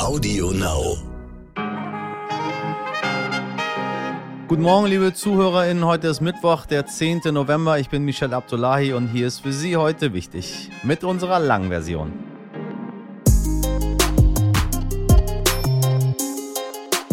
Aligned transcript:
Audio 0.00 0.50
Now. 0.52 0.96
Guten 4.48 4.62
Morgen, 4.62 4.86
liebe 4.86 5.12
ZuhörerInnen. 5.12 5.84
Heute 5.84 6.08
ist 6.08 6.22
Mittwoch, 6.22 6.64
der 6.64 6.86
10. 6.86 7.20
November. 7.32 7.78
Ich 7.78 7.90
bin 7.90 8.06
Michel 8.06 8.32
Abdullahi 8.32 8.94
und 8.94 9.08
hier 9.08 9.26
ist 9.26 9.40
für 9.40 9.52
Sie 9.52 9.76
heute 9.76 10.14
wichtig 10.14 10.70
mit 10.84 11.04
unserer 11.04 11.38
langen 11.38 11.68
Version. 11.68 12.12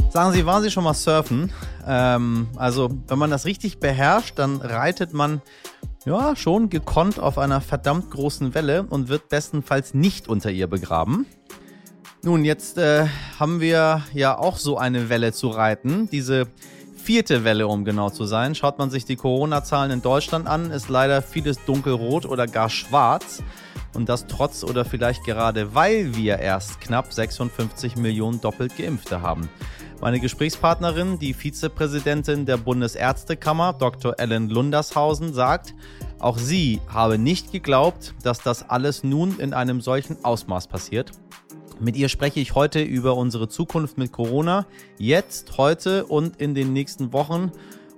Sagen 0.10 0.32
Sie, 0.32 0.46
waren 0.46 0.64
Sie 0.64 0.72
schon 0.72 0.86
mal 0.86 0.94
surfen? 0.94 1.52
Ähm, 1.86 2.48
also, 2.56 2.90
wenn 3.08 3.20
man 3.20 3.30
das 3.30 3.44
richtig 3.44 3.80
beherrscht, 3.80 4.40
dann 4.40 4.62
reitet 4.62 5.14
man 5.14 5.42
ja 6.06 6.38
schon 6.38 6.70
gekonnt 6.70 7.20
auf 7.20 7.38
einer 7.38 7.60
verdammt 7.60 8.12
großen 8.12 8.54
Welle 8.54 8.84
und 8.84 9.10
wird 9.10 9.28
bestenfalls 9.28 9.94
nicht 9.94 10.30
unter 10.30 10.50
ihr 10.50 10.68
begraben. 10.68 11.26
Nun, 12.24 12.44
jetzt 12.44 12.78
äh, 12.78 13.06
haben 13.40 13.62
wir 13.62 14.04
ja 14.14 14.38
auch 14.38 14.58
so 14.58 14.78
eine 14.78 15.10
Welle 15.10 15.34
zu 15.34 15.50
reiten. 15.50 16.10
Diese 16.10 16.48
vierte 16.96 17.44
Welle, 17.44 17.68
um 17.68 17.86
genau 17.86 18.10
zu 18.10 18.26
sein. 18.26 18.56
Schaut 18.56 18.80
man 18.80 18.90
sich 18.90 19.06
die 19.06 19.16
Corona-Zahlen 19.16 19.92
in 19.92 20.02
Deutschland 20.02 20.48
an, 20.48 20.72
ist 20.72 20.90
leider 20.90 21.22
vieles 21.22 21.64
dunkelrot 21.66 22.26
oder 22.26 22.48
gar 22.48 22.70
schwarz. 22.70 23.44
Und 23.94 24.10
das 24.10 24.28
trotz 24.28 24.64
oder 24.64 24.84
vielleicht 24.84 25.24
gerade 25.24 25.74
weil 25.74 26.16
wir 26.16 26.40
erst 26.40 26.82
knapp 26.82 27.14
56 27.14 27.96
Millionen 27.96 28.42
doppelt 28.42 28.76
Geimpfte 28.78 29.22
haben. 29.22 29.50
Meine 30.02 30.20
Gesprächspartnerin, 30.20 31.18
die 31.18 31.34
Vizepräsidentin 31.34 32.46
der 32.46 32.58
Bundesärztekammer, 32.58 33.74
Dr. 33.74 34.20
Ellen 34.20 34.50
Lundershausen, 34.50 35.34
sagt, 35.34 35.74
auch 36.20 36.38
sie 36.38 36.82
habe 36.88 37.18
nicht 37.18 37.52
geglaubt, 37.52 38.14
dass 38.22 38.40
das 38.42 38.70
alles 38.70 39.04
nun 39.04 39.40
in 39.40 39.54
einem 39.54 39.82
solchen 39.82 40.24
Ausmaß 40.24 40.68
passiert. 40.68 41.12
Mit 41.80 41.96
ihr 41.96 42.10
spreche 42.10 42.40
ich 42.40 42.56
heute 42.56 42.82
über 42.82 43.16
unsere 43.16 43.50
Zukunft 43.50 44.00
mit 44.00 44.12
Corona, 44.12 44.66
jetzt, 44.98 45.60
heute 45.60 46.06
und 46.08 46.42
in 46.42 46.56
den 46.56 46.74
nächsten 46.74 47.14
Wochen. 47.14 47.52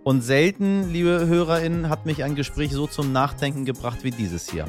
Und 0.04 0.22
selten, 0.22 0.92
liebe 0.92 1.28
Hörerinnen, 1.28 1.88
hat 1.88 2.06
mich 2.06 2.26
ein 2.26 2.36
Gespräch 2.36 2.74
so 2.74 2.88
zum 2.88 3.14
Nachdenken 3.14 3.64
gebracht 3.64 4.00
wie 4.04 4.12
dieses 4.12 4.50
hier. 4.50 4.66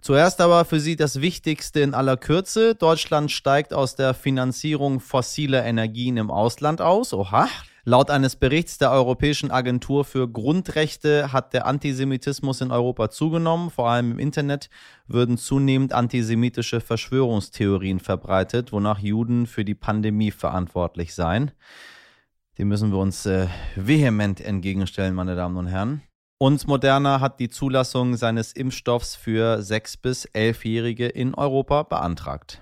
Zuerst 0.00 0.40
aber 0.40 0.64
für 0.64 0.80
Sie 0.80 0.96
das 0.96 1.20
Wichtigste 1.20 1.80
in 1.80 1.94
aller 1.94 2.16
Kürze. 2.16 2.74
Deutschland 2.74 3.30
steigt 3.30 3.72
aus 3.72 3.94
der 3.94 4.14
Finanzierung 4.14 4.98
fossiler 4.98 5.64
Energien 5.64 6.16
im 6.16 6.32
Ausland 6.32 6.80
aus. 6.80 7.12
Oha, 7.12 7.48
Laut 7.88 8.10
eines 8.10 8.36
Berichts 8.36 8.76
der 8.76 8.90
Europäischen 8.90 9.50
Agentur 9.50 10.04
für 10.04 10.28
Grundrechte 10.28 11.32
hat 11.32 11.54
der 11.54 11.64
Antisemitismus 11.64 12.60
in 12.60 12.70
Europa 12.70 13.08
zugenommen. 13.08 13.70
Vor 13.70 13.88
allem 13.88 14.12
im 14.12 14.18
Internet 14.18 14.68
würden 15.06 15.38
zunehmend 15.38 15.94
antisemitische 15.94 16.82
Verschwörungstheorien 16.82 17.98
verbreitet, 17.98 18.72
wonach 18.72 18.98
Juden 18.98 19.46
für 19.46 19.64
die 19.64 19.74
Pandemie 19.74 20.30
verantwortlich 20.30 21.14
seien. 21.14 21.52
Dem 22.58 22.68
müssen 22.68 22.90
wir 22.90 22.98
uns 22.98 23.24
äh, 23.24 23.46
vehement 23.74 24.42
entgegenstellen, 24.42 25.14
meine 25.14 25.34
Damen 25.34 25.56
und 25.56 25.68
Herren. 25.68 26.02
Und 26.36 26.68
Moderna 26.68 27.20
hat 27.20 27.40
die 27.40 27.48
Zulassung 27.48 28.16
seines 28.16 28.52
Impfstoffs 28.52 29.16
für 29.16 29.60
6- 29.60 30.02
bis 30.02 30.28
11-Jährige 30.28 31.06
in 31.06 31.34
Europa 31.34 31.84
beantragt. 31.84 32.60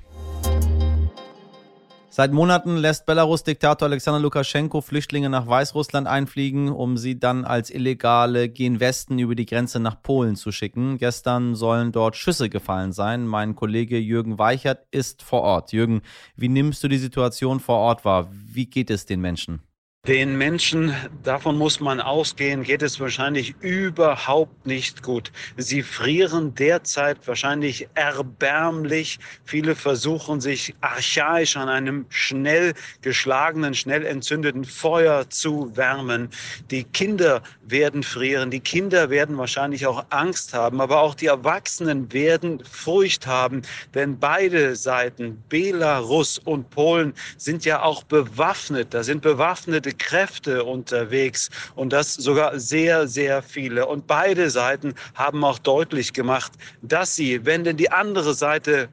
Seit 2.17 2.33
Monaten 2.33 2.79
lässt 2.79 3.05
Belarus-Diktator 3.05 3.89
Alexander 3.89 4.21
Lukaschenko 4.21 4.81
Flüchtlinge 4.81 5.29
nach 5.29 5.47
Weißrussland 5.49 6.07
einfliegen, 6.09 6.71
um 6.71 6.97
sie 6.97 7.21
dann 7.21 7.45
als 7.45 7.69
illegale 7.69 8.49
gen 8.49 8.81
Westen 8.81 9.19
über 9.19 9.35
die 9.35 9.45
Grenze 9.45 9.81
nach 9.81 10.01
Polen 10.01 10.35
zu 10.35 10.51
schicken. 10.51 10.97
Gestern 10.97 11.55
sollen 11.55 11.93
dort 11.93 12.17
Schüsse 12.17 12.49
gefallen 12.49 12.93
sein. 12.93 13.27
Mein 13.27 13.55
Kollege 13.55 13.99
Jürgen 13.99 14.39
Weichert 14.39 14.87
ist 14.91 15.23
vor 15.23 15.43
Ort. 15.43 15.73
Jürgen, 15.73 16.01
wie 16.37 16.49
nimmst 16.49 16.83
du 16.83 16.89
die 16.89 16.97
Situation 16.97 17.61
vor 17.61 17.77
Ort 17.77 18.07
wahr? 18.07 18.31
Wie 18.33 18.65
geht 18.65 18.89
es 18.89 19.05
den 19.05 19.21
Menschen? 19.21 19.66
Den 20.07 20.39
Menschen, 20.39 20.95
davon 21.25 21.59
muss 21.59 21.81
man 21.81 22.01
ausgehen, 22.01 22.63
geht 22.63 22.83
es 22.83 23.01
wahrscheinlich 23.01 23.57
überhaupt 23.59 24.65
nicht 24.65 25.03
gut. 25.03 25.33
Sie 25.57 25.83
frieren 25.83 26.55
derzeit 26.55 27.27
wahrscheinlich 27.27 27.89
erbärmlich. 27.97 29.19
Viele 29.45 29.75
versuchen 29.75 30.41
sich 30.41 30.77
archaisch 30.81 31.57
an 31.57 31.69
einem 31.69 32.07
schnell 32.09 32.75
geschlagenen, 33.03 33.75
schnell 33.75 34.07
entzündeten 34.07 34.65
Feuer 34.65 35.29
zu 35.29 35.77
wärmen. 35.77 36.29
Die 36.71 36.85
Kinder 36.85 37.43
werden 37.67 38.05
frieren, 38.05 38.53
die 38.53 38.61
Kinder 38.61 39.11
werden 39.11 39.37
wahrscheinlich 39.39 39.89
auch 39.89 40.05
Angst 40.11 40.55
haben, 40.55 40.81
aber 40.81 41.01
auch 41.01 41.17
die 41.17 41.27
Erwachsenen 41.27 42.13
werden 42.13 42.63
Furcht 42.65 43.27
haben, 43.27 43.63
denn 43.93 44.21
beide 44.21 44.77
Seiten, 44.77 45.43
Belarus 45.49 46.39
und 46.39 46.71
Polen, 46.71 47.13
sind 47.39 47.65
ja 47.65 47.83
auch 47.83 48.05
bewaffnet. 48.05 48.95
Da 48.95 49.03
sind 49.03 49.23
bewaffnete 49.23 49.96
Kräfte 49.99 50.65
unterwegs 50.65 51.51
und 51.75 51.93
das 51.93 52.15
sogar 52.15 52.59
sehr, 52.59 53.09
sehr 53.09 53.43
viele. 53.43 53.87
Und 53.87 54.07
beide 54.07 54.51
Seiten 54.51 54.95
haben 55.15 55.45
auch 55.45 55.59
deutlich 55.59 56.13
gemacht, 56.13 56.53
dass 56.83 57.17
sie, 57.17 57.45
wenn 57.45 57.65
denn 57.65 57.77
die 57.77 57.91
andere 57.91 58.35
Seite 58.35 58.89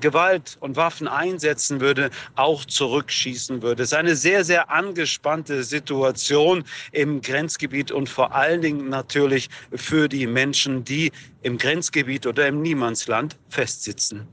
Gewalt 0.00 0.58
und 0.60 0.76
Waffen 0.76 1.08
einsetzen 1.08 1.80
würde, 1.80 2.10
auch 2.36 2.64
zurückschießen 2.64 3.62
würde. 3.62 3.82
Es 3.82 3.92
ist 3.92 3.98
eine 3.98 4.14
sehr, 4.14 4.44
sehr 4.44 4.70
angespannte 4.70 5.64
Situation 5.64 6.64
im 6.92 7.20
Grenzgebiet 7.20 7.90
und 7.90 8.08
vor 8.08 8.34
allen 8.34 8.60
Dingen 8.60 8.88
natürlich 8.88 9.48
für 9.74 10.08
die 10.08 10.26
Menschen, 10.26 10.84
die 10.84 11.12
im 11.42 11.56
Grenzgebiet 11.56 12.26
oder 12.26 12.46
im 12.46 12.60
Niemandsland 12.60 13.38
festsitzen. 13.48 14.28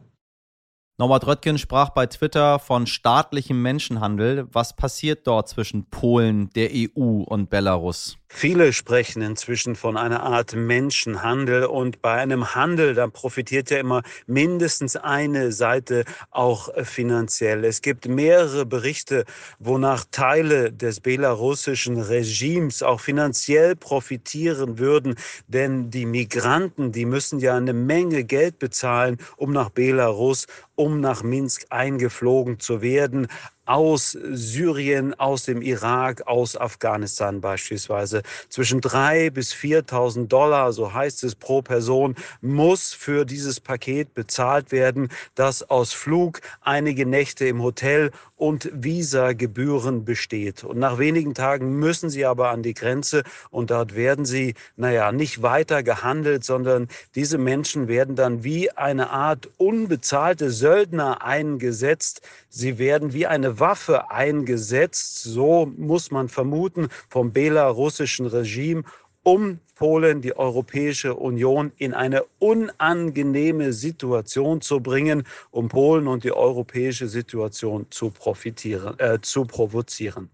Norbert 0.99 1.27
Röttgen 1.27 1.59
sprach 1.59 1.89
bei 1.89 2.07
Twitter 2.07 2.57
von 2.57 2.87
staatlichem 2.87 3.61
Menschenhandel. 3.61 4.47
Was 4.51 4.75
passiert 4.75 5.27
dort 5.27 5.47
zwischen 5.47 5.85
Polen, 5.91 6.49
der 6.55 6.71
EU 6.73 7.21
und 7.21 7.51
Belarus? 7.51 8.17
Viele 8.29 8.73
sprechen 8.73 9.21
inzwischen 9.21 9.75
von 9.75 9.95
einer 9.95 10.21
Art 10.21 10.53
Menschenhandel 10.53 11.65
und 11.65 12.01
bei 12.01 12.13
einem 12.13 12.55
Handel, 12.55 12.93
da 12.93 13.07
profitiert 13.07 13.71
ja 13.71 13.79
immer 13.79 14.03
mindestens 14.27 14.97
eine 14.97 15.53
Seite 15.53 16.03
auch 16.29 16.69
finanziell. 16.83 17.63
Es 17.63 17.81
gibt 17.81 18.07
mehrere 18.07 18.65
Berichte, 18.65 19.23
wonach 19.59 20.03
Teile 20.11 20.73
des 20.73 20.99
belarussischen 20.99 21.99
Regimes 21.99 22.83
auch 22.83 22.99
finanziell 22.99 23.77
profitieren 23.77 24.77
würden, 24.77 25.15
denn 25.47 25.89
die 25.89 26.05
Migranten, 26.05 26.91
die 26.91 27.05
müssen 27.05 27.39
ja 27.39 27.55
eine 27.55 27.73
Menge 27.73 28.25
Geld 28.25 28.59
bezahlen, 28.59 29.17
um 29.37 29.53
nach 29.53 29.69
Belarus, 29.69 30.47
um 30.75 30.99
nach 30.99 31.23
Minsk 31.23 31.65
eingeflogen 31.69 32.59
zu 32.59 32.81
werden 32.81 33.27
aus 33.67 34.11
Syrien, 34.11 35.13
aus 35.19 35.43
dem 35.43 35.61
Irak, 35.61 36.25
aus 36.25 36.55
Afghanistan 36.57 37.41
beispielsweise. 37.41 38.23
Zwischen 38.49 38.81
3.000 38.81 39.31
bis 39.31 39.53
4.000 39.53 40.27
Dollar, 40.27 40.71
so 40.71 40.93
heißt 40.93 41.23
es 41.23 41.35
pro 41.35 41.61
Person, 41.61 42.15
muss 42.41 42.93
für 42.93 43.25
dieses 43.25 43.59
Paket 43.59 44.13
bezahlt 44.13 44.71
werden, 44.71 45.09
das 45.35 45.69
aus 45.69 45.93
Flug, 45.93 46.41
einige 46.61 47.05
Nächte 47.05 47.45
im 47.45 47.61
Hotel 47.61 48.11
und 48.37 48.69
Visagebühren 48.71 50.05
besteht. 50.05 50.63
Und 50.63 50.77
nach 50.77 50.99
wenigen 50.99 51.33
Tagen 51.33 51.79
müssen 51.79 52.09
sie 52.09 52.25
aber 52.25 52.51
an 52.51 52.63
die 52.63 52.75
Grenze 52.75 53.23
und 53.49 53.71
dort 53.71 53.95
werden 53.95 54.25
sie, 54.25 54.53
naja, 54.75 55.11
nicht 55.11 55.41
weiter 55.41 55.83
gehandelt, 55.83 56.43
sondern 56.43 56.87
diese 57.15 57.37
Menschen 57.37 57.87
werden 57.87 58.15
dann 58.15 58.43
wie 58.43 58.71
eine 58.71 59.09
Art 59.09 59.49
unbezahlte 59.57 60.51
Söldner 60.51 61.23
eingesetzt. 61.23 62.21
Sie 62.49 62.77
werden 62.77 63.13
wie 63.13 63.25
eine 63.25 63.56
Waffe 63.59 64.11
eingesetzt, 64.11 65.23
so 65.23 65.71
muss 65.77 66.11
man 66.11 66.29
vermuten, 66.29 66.87
vom 67.09 67.31
belarussischen 67.31 68.25
Regime 68.25 68.83
um 69.23 69.59
Polen, 69.75 70.21
die 70.21 70.35
Europäische 70.35 71.13
Union 71.15 71.71
in 71.77 71.93
eine 71.93 72.23
unangenehme 72.39 73.73
Situation 73.73 74.61
zu 74.61 74.79
bringen, 74.79 75.23
um 75.51 75.67
Polen 75.67 76.07
und 76.07 76.23
die 76.23 76.31
europäische 76.31 77.07
Situation 77.07 77.85
zu 77.89 78.09
profitieren, 78.09 78.97
äh, 78.99 79.19
zu 79.21 79.43
provozieren. 79.43 80.29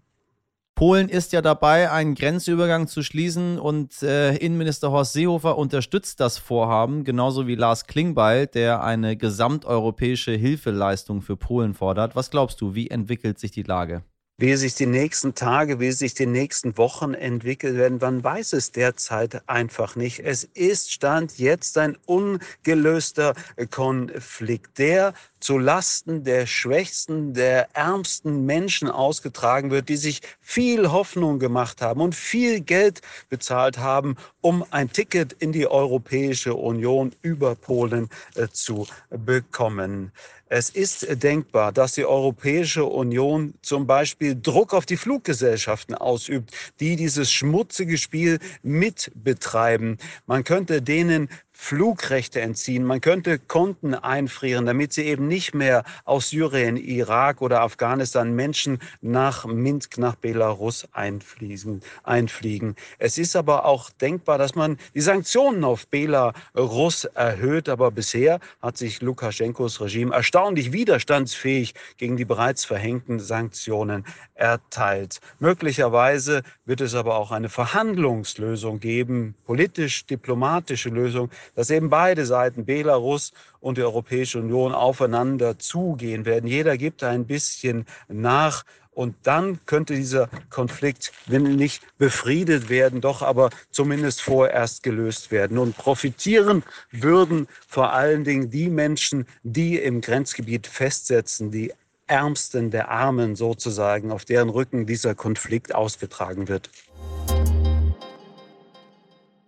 Polen 0.74 1.08
ist 1.08 1.32
ja 1.32 1.40
dabei, 1.40 1.92
einen 1.92 2.16
Grenzübergang 2.16 2.88
zu 2.88 3.04
schließen 3.04 3.60
und 3.60 4.02
äh, 4.02 4.34
Innenminister 4.36 4.90
Horst 4.90 5.12
Seehofer 5.12 5.56
unterstützt 5.56 6.18
das 6.18 6.38
Vorhaben, 6.38 7.04
genauso 7.04 7.46
wie 7.46 7.54
Lars 7.54 7.86
Klingbeil, 7.86 8.48
der 8.48 8.82
eine 8.82 9.16
gesamteuropäische 9.16 10.32
Hilfeleistung 10.32 11.22
für 11.22 11.36
Polen 11.36 11.74
fordert. 11.74 12.16
Was 12.16 12.30
glaubst 12.30 12.60
du, 12.60 12.74
wie 12.74 12.90
entwickelt 12.90 13.38
sich 13.38 13.52
die 13.52 13.62
Lage? 13.62 14.02
Wie 14.36 14.56
sich 14.56 14.74
die 14.74 14.86
nächsten 14.86 15.34
Tage, 15.34 15.78
wie 15.78 15.92
sich 15.92 16.14
die 16.14 16.26
nächsten 16.26 16.76
Wochen 16.76 17.14
entwickeln 17.14 17.76
werden. 17.76 17.98
Man 18.00 18.24
weiß 18.24 18.52
es 18.54 18.72
derzeit 18.72 19.48
einfach 19.48 19.94
nicht. 19.94 20.20
Es 20.20 20.44
ist 20.44 20.92
Stand 20.92 21.38
jetzt 21.38 21.78
ein 21.78 21.96
ungelöster 22.06 23.34
Konflikt, 23.70 24.78
der 24.78 25.14
zu 25.38 25.58
Lasten 25.58 26.24
der 26.24 26.46
schwächsten, 26.46 27.34
der 27.34 27.68
ärmsten 27.76 28.46
Menschen 28.46 28.88
ausgetragen 28.88 29.70
wird, 29.70 29.88
die 29.88 29.98
sich 29.98 30.22
viel 30.40 30.90
Hoffnung 30.90 31.38
gemacht 31.38 31.82
haben 31.82 32.00
und 32.00 32.14
viel 32.14 32.60
Geld 32.60 33.02
bezahlt 33.28 33.78
haben, 33.78 34.16
um 34.40 34.64
ein 34.70 34.90
Ticket 34.90 35.34
in 35.34 35.52
die 35.52 35.66
Europäische 35.66 36.54
Union 36.54 37.14
über 37.20 37.54
Polen 37.54 38.08
äh, 38.36 38.48
zu 38.48 38.86
bekommen. 39.10 40.12
Es 40.56 40.70
ist 40.70 41.06
denkbar, 41.22 41.72
dass 41.72 41.92
die 41.92 42.06
Europäische 42.06 42.84
Union 42.84 43.54
zum 43.60 43.86
Beispiel 43.86 44.23
Druck 44.32 44.72
auf 44.72 44.86
die 44.86 44.96
Fluggesellschaften 44.96 45.94
ausübt, 45.94 46.52
die 46.80 46.96
dieses 46.96 47.30
schmutzige 47.30 47.98
Spiel 47.98 48.38
mitbetreiben. 48.62 49.98
Man 50.26 50.44
könnte 50.44 50.80
denen 50.80 51.28
Flugrechte 51.54 52.40
entziehen. 52.40 52.84
Man 52.84 53.00
könnte 53.00 53.38
Konten 53.38 53.94
einfrieren, 53.94 54.66
damit 54.66 54.92
sie 54.92 55.04
eben 55.04 55.28
nicht 55.28 55.54
mehr 55.54 55.84
aus 56.04 56.30
Syrien, 56.30 56.76
Irak 56.76 57.40
oder 57.40 57.62
Afghanistan 57.62 58.34
Menschen 58.34 58.80
nach 59.00 59.46
Minsk, 59.46 59.96
nach 59.96 60.16
Belarus 60.16 60.86
einfliegen. 60.92 61.80
einfliegen. 62.02 62.74
Es 62.98 63.18
ist 63.18 63.36
aber 63.36 63.64
auch 63.64 63.90
denkbar, 63.90 64.36
dass 64.38 64.54
man 64.54 64.78
die 64.94 65.00
Sanktionen 65.00 65.64
auf 65.64 65.86
Belarus 65.86 67.04
erhöht. 67.04 67.68
Aber 67.68 67.90
bisher 67.90 68.40
hat 68.60 68.76
sich 68.76 69.00
Lukaschenkos 69.00 69.80
Regime 69.80 70.14
erstaunlich 70.14 70.72
widerstandsfähig 70.72 71.74
gegen 71.96 72.16
die 72.16 72.24
bereits 72.24 72.64
verhängten 72.64 73.20
Sanktionen 73.20 74.04
erteilt. 74.34 75.20
Möglicherweise 75.38 76.42
wird 76.64 76.80
es 76.80 76.94
aber 76.94 77.16
auch 77.16 77.30
eine 77.30 77.48
Verhandlungslösung 77.48 78.80
geben, 78.80 79.34
politisch-diplomatische 79.46 80.88
Lösung, 80.88 81.30
dass 81.54 81.70
eben 81.70 81.90
beide 81.90 82.26
Seiten, 82.26 82.64
Belarus 82.64 83.32
und 83.60 83.78
die 83.78 83.82
Europäische 83.82 84.38
Union, 84.38 84.72
aufeinander 84.72 85.58
zugehen 85.58 86.24
werden. 86.24 86.46
Jeder 86.46 86.76
gibt 86.76 87.02
ein 87.02 87.26
bisschen 87.26 87.86
nach. 88.08 88.64
Und 88.92 89.16
dann 89.24 89.58
könnte 89.66 89.94
dieser 89.94 90.28
Konflikt, 90.50 91.12
wenn 91.26 91.42
nicht 91.56 91.82
befriedet 91.98 92.68
werden, 92.68 93.00
doch 93.00 93.22
aber 93.22 93.50
zumindest 93.72 94.20
vorerst 94.20 94.84
gelöst 94.84 95.32
werden. 95.32 95.58
Und 95.58 95.76
profitieren 95.76 96.62
würden 96.92 97.48
vor 97.66 97.92
allen 97.92 98.22
Dingen 98.22 98.50
die 98.50 98.68
Menschen, 98.68 99.26
die 99.42 99.78
im 99.78 100.00
Grenzgebiet 100.00 100.68
festsetzen, 100.68 101.50
die 101.50 101.72
Ärmsten 102.06 102.70
der 102.70 102.90
Armen 102.90 103.34
sozusagen, 103.34 104.12
auf 104.12 104.24
deren 104.24 104.50
Rücken 104.50 104.86
dieser 104.86 105.14
Konflikt 105.14 105.74
ausgetragen 105.74 106.48
wird. 106.48 106.70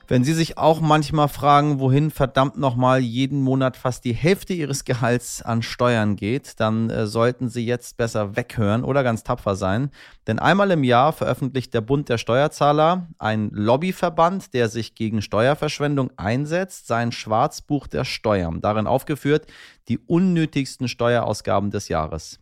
Wenn 0.09 0.23
Sie 0.23 0.35
sich 0.35 0.57
auch 0.57 0.81
manchmal 0.81 1.29
fragen, 1.29 1.81
wohin 1.81 2.13
verdammt 2.13 2.57
nochmal 2.57 3.01
jeden 3.01 3.41
Monat 3.43 3.77
fast 3.77 4.05
die 4.05 4.13
Hälfte 4.13 4.55
Ihres 4.55 4.85
Gehalts 4.85 5.43
an 5.43 5.63
Steuern 5.63 6.15
geht, 6.15 6.61
dann 6.61 6.91
äh, 6.91 7.09
sollten 7.09 7.49
Sie 7.49 7.67
jetzt 7.67 7.97
besser 7.97 8.37
weghören 8.37 8.85
oder 8.85 9.03
ganz 9.03 9.25
tapfer 9.25 9.57
sein. 9.57 9.91
Denn 10.29 10.39
einmal 10.39 10.71
im 10.71 10.85
Jahr 10.85 11.13
veröffentlicht 11.13 11.75
der 11.75 11.81
Bund 11.81 12.09
der 12.09 12.19
Steuerzahler, 12.19 13.09
ein 13.19 13.51
Lobbyverband, 13.51 14.55
der 14.55 14.69
sich 14.69 14.95
gegen 14.95 15.23
Steuerverschwendung 15.23 16.13
einsetzt, 16.17 16.87
sein 16.87 17.11
Schwarzbuch 17.11 17.89
der 17.89 18.05
Steuern. 18.05 18.61
Darin 18.61 18.87
aufgeführt 18.87 19.47
die 19.89 19.99
unnötigsten 19.99 20.87
Steuerausgaben 20.87 21.73
des 21.73 21.89
Jahres. 21.89 22.39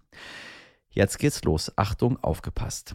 Jetzt 0.91 1.19
geht's 1.19 1.43
los. 1.45 1.73
Achtung, 1.77 2.23
aufgepasst. 2.23 2.95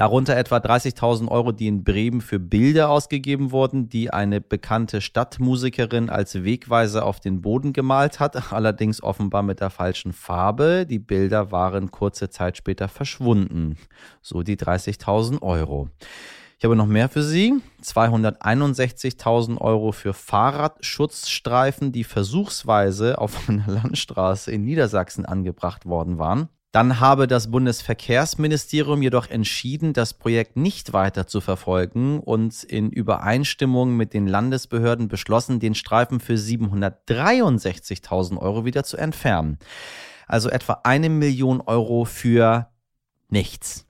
Darunter 0.00 0.34
etwa 0.34 0.56
30.000 0.56 1.28
Euro, 1.28 1.52
die 1.52 1.66
in 1.66 1.84
Bremen 1.84 2.22
für 2.22 2.38
Bilder 2.38 2.88
ausgegeben 2.88 3.52
wurden, 3.52 3.90
die 3.90 4.10
eine 4.10 4.40
bekannte 4.40 5.02
Stadtmusikerin 5.02 6.08
als 6.08 6.42
Wegweise 6.42 7.04
auf 7.04 7.20
den 7.20 7.42
Boden 7.42 7.74
gemalt 7.74 8.18
hat, 8.18 8.50
allerdings 8.54 9.02
offenbar 9.02 9.42
mit 9.42 9.60
der 9.60 9.68
falschen 9.68 10.14
Farbe. 10.14 10.86
Die 10.88 10.98
Bilder 10.98 11.52
waren 11.52 11.90
kurze 11.90 12.30
Zeit 12.30 12.56
später 12.56 12.88
verschwunden. 12.88 13.76
So 14.22 14.42
die 14.42 14.56
30.000 14.56 15.42
Euro. 15.42 15.90
Ich 16.56 16.64
habe 16.64 16.76
noch 16.76 16.86
mehr 16.86 17.10
für 17.10 17.22
Sie. 17.22 17.60
261.000 17.84 19.58
Euro 19.58 19.92
für 19.92 20.14
Fahrradschutzstreifen, 20.14 21.92
die 21.92 22.04
versuchsweise 22.04 23.18
auf 23.18 23.50
einer 23.50 23.68
Landstraße 23.68 24.50
in 24.50 24.64
Niedersachsen 24.64 25.26
angebracht 25.26 25.84
worden 25.84 26.16
waren. 26.16 26.48
Dann 26.72 27.00
habe 27.00 27.26
das 27.26 27.50
Bundesverkehrsministerium 27.50 29.02
jedoch 29.02 29.28
entschieden, 29.28 29.92
das 29.92 30.14
Projekt 30.14 30.56
nicht 30.56 30.92
weiter 30.92 31.26
zu 31.26 31.40
verfolgen 31.40 32.20
und 32.20 32.62
in 32.62 32.90
Übereinstimmung 32.90 33.96
mit 33.96 34.14
den 34.14 34.28
Landesbehörden 34.28 35.08
beschlossen, 35.08 35.58
den 35.58 35.74
Streifen 35.74 36.20
für 36.20 36.34
763.000 36.34 38.38
Euro 38.38 38.64
wieder 38.64 38.84
zu 38.84 38.96
entfernen. 38.96 39.58
Also 40.28 40.48
etwa 40.48 40.82
eine 40.84 41.08
Million 41.08 41.60
Euro 41.60 42.04
für 42.04 42.68
nichts. 43.28 43.84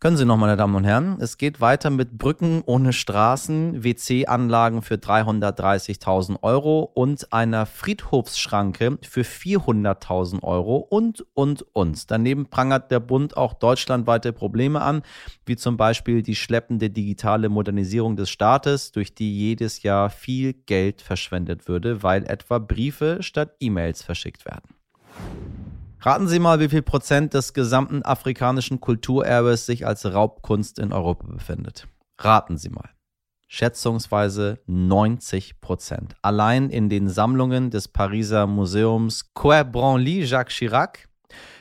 Können 0.00 0.16
Sie 0.16 0.24
noch, 0.24 0.38
meine 0.38 0.56
Damen 0.56 0.76
und 0.76 0.84
Herren. 0.84 1.18
Es 1.20 1.36
geht 1.36 1.60
weiter 1.60 1.90
mit 1.90 2.16
Brücken 2.16 2.62
ohne 2.64 2.94
Straßen, 2.94 3.84
WC-Anlagen 3.84 4.80
für 4.80 4.94
330.000 4.94 6.42
Euro 6.42 6.90
und 6.94 7.30
einer 7.34 7.66
Friedhofsschranke 7.66 8.96
für 9.02 9.20
400.000 9.20 10.42
Euro 10.42 10.76
und, 10.76 11.26
und, 11.34 11.66
und. 11.74 12.10
Daneben 12.10 12.46
prangert 12.46 12.90
der 12.90 13.00
Bund 13.00 13.36
auch 13.36 13.52
deutschlandweite 13.52 14.32
Probleme 14.32 14.80
an, 14.80 15.02
wie 15.44 15.56
zum 15.56 15.76
Beispiel 15.76 16.22
die 16.22 16.34
schleppende 16.34 16.88
digitale 16.88 17.50
Modernisierung 17.50 18.16
des 18.16 18.30
Staates, 18.30 18.92
durch 18.92 19.14
die 19.14 19.38
jedes 19.38 19.82
Jahr 19.82 20.08
viel 20.08 20.54
Geld 20.54 21.02
verschwendet 21.02 21.68
würde, 21.68 22.02
weil 22.02 22.24
etwa 22.24 22.58
Briefe 22.58 23.18
statt 23.20 23.54
E-Mails 23.60 24.02
verschickt 24.02 24.46
werden. 24.46 25.59
Raten 26.02 26.28
Sie 26.28 26.38
mal, 26.38 26.60
wie 26.60 26.70
viel 26.70 26.80
Prozent 26.80 27.34
des 27.34 27.52
gesamten 27.52 28.02
afrikanischen 28.02 28.80
Kulturerbes 28.80 29.66
sich 29.66 29.86
als 29.86 30.06
Raubkunst 30.06 30.78
in 30.78 30.94
Europa 30.94 31.26
befindet. 31.26 31.88
Raten 32.18 32.56
Sie 32.56 32.70
mal. 32.70 32.88
Schätzungsweise 33.48 34.60
90 34.66 35.60
Prozent. 35.60 36.14
Allein 36.22 36.70
in 36.70 36.88
den 36.88 37.10
Sammlungen 37.10 37.70
des 37.70 37.88
Pariser 37.88 38.46
Museums 38.46 39.34
Quai 39.34 39.62
Branly 39.62 40.24
Jacques 40.24 40.54
Chirac 40.54 41.09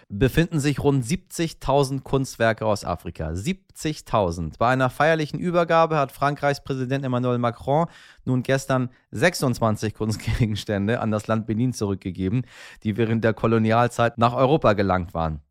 befinden 0.09 0.59
sich 0.59 0.83
rund 0.83 1.05
70.000 1.05 2.01
Kunstwerke 2.01 2.65
aus 2.65 2.83
Afrika. 2.83 3.29
70.000. 3.29 4.57
Bei 4.57 4.69
einer 4.69 4.89
feierlichen 4.89 5.39
Übergabe 5.39 5.97
hat 5.97 6.11
Frankreichs 6.11 6.63
Präsident 6.63 7.05
Emmanuel 7.05 7.37
Macron 7.37 7.85
nun 8.25 8.41
gestern 8.41 8.89
26 9.11 9.93
Kunstgegenstände 9.93 10.99
an 10.99 11.11
das 11.11 11.27
Land 11.27 11.45
Benin 11.45 11.73
zurückgegeben, 11.73 12.41
die 12.83 12.97
während 12.97 13.23
der 13.23 13.33
Kolonialzeit 13.33 14.17
nach 14.17 14.33
Europa 14.33 14.73
gelangt 14.73 15.13
waren. 15.13 15.41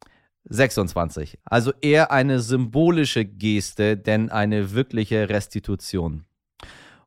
26. 0.51 1.39
Also 1.45 1.73
eher 1.81 2.11
eine 2.11 2.41
symbolische 2.41 3.25
Geste, 3.25 3.97
denn 3.97 4.31
eine 4.31 4.73
wirkliche 4.73 5.29
Restitution. 5.29 6.25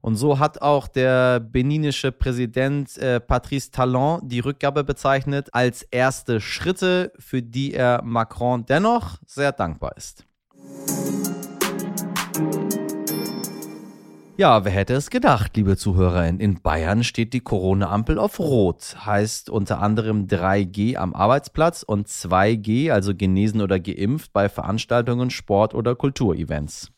Und 0.01 0.15
so 0.15 0.39
hat 0.39 0.61
auch 0.61 0.87
der 0.87 1.39
beninische 1.39 2.11
Präsident 2.11 2.97
äh, 2.97 3.19
Patrice 3.19 3.71
Talon 3.71 4.21
die 4.23 4.39
Rückgabe 4.39 4.83
bezeichnet 4.83 5.49
als 5.53 5.83
erste 5.83 6.41
Schritte, 6.41 7.13
für 7.19 7.41
die 7.41 7.73
er 7.73 8.01
Macron 8.03 8.65
dennoch 8.65 9.19
sehr 9.25 9.51
dankbar 9.51 9.95
ist. 9.95 10.25
Ja, 14.37 14.65
wer 14.65 14.71
hätte 14.71 14.95
es 14.95 15.11
gedacht, 15.11 15.55
liebe 15.55 15.77
ZuhörerInnen? 15.77 16.39
In 16.39 16.61
Bayern 16.63 17.03
steht 17.03 17.33
die 17.33 17.41
Corona-Ampel 17.41 18.17
auf 18.17 18.39
Rot. 18.39 18.95
Heißt 19.05 19.51
unter 19.51 19.79
anderem 19.81 20.25
3G 20.25 20.95
am 20.95 21.13
Arbeitsplatz 21.13 21.83
und 21.83 22.07
2G, 22.07 22.91
also 22.91 23.13
genesen 23.13 23.61
oder 23.61 23.79
geimpft, 23.79 24.33
bei 24.33 24.49
Veranstaltungen, 24.49 25.29
Sport- 25.29 25.75
oder 25.75 25.95
Kulturevents. 25.95 26.91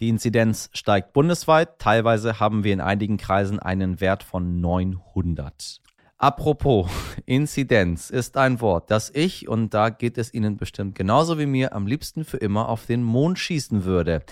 Die 0.00 0.08
Inzidenz 0.08 0.70
steigt 0.72 1.12
bundesweit. 1.12 1.80
Teilweise 1.80 2.38
haben 2.38 2.62
wir 2.62 2.72
in 2.72 2.80
einigen 2.80 3.16
Kreisen 3.16 3.58
einen 3.58 4.00
Wert 4.00 4.22
von 4.22 4.60
900. 4.60 5.80
Apropos, 6.18 6.88
Inzidenz 7.26 8.10
ist 8.10 8.36
ein 8.36 8.60
Wort, 8.60 8.90
das 8.90 9.10
ich, 9.12 9.48
und 9.48 9.74
da 9.74 9.90
geht 9.90 10.18
es 10.18 10.32
Ihnen 10.34 10.56
bestimmt 10.56 10.94
genauso 10.94 11.38
wie 11.38 11.46
mir, 11.46 11.72
am 11.72 11.86
liebsten 11.86 12.24
für 12.24 12.38
immer 12.38 12.68
auf 12.68 12.86
den 12.86 13.02
Mond 13.02 13.38
schießen 13.38 13.84
würde. 13.84 14.22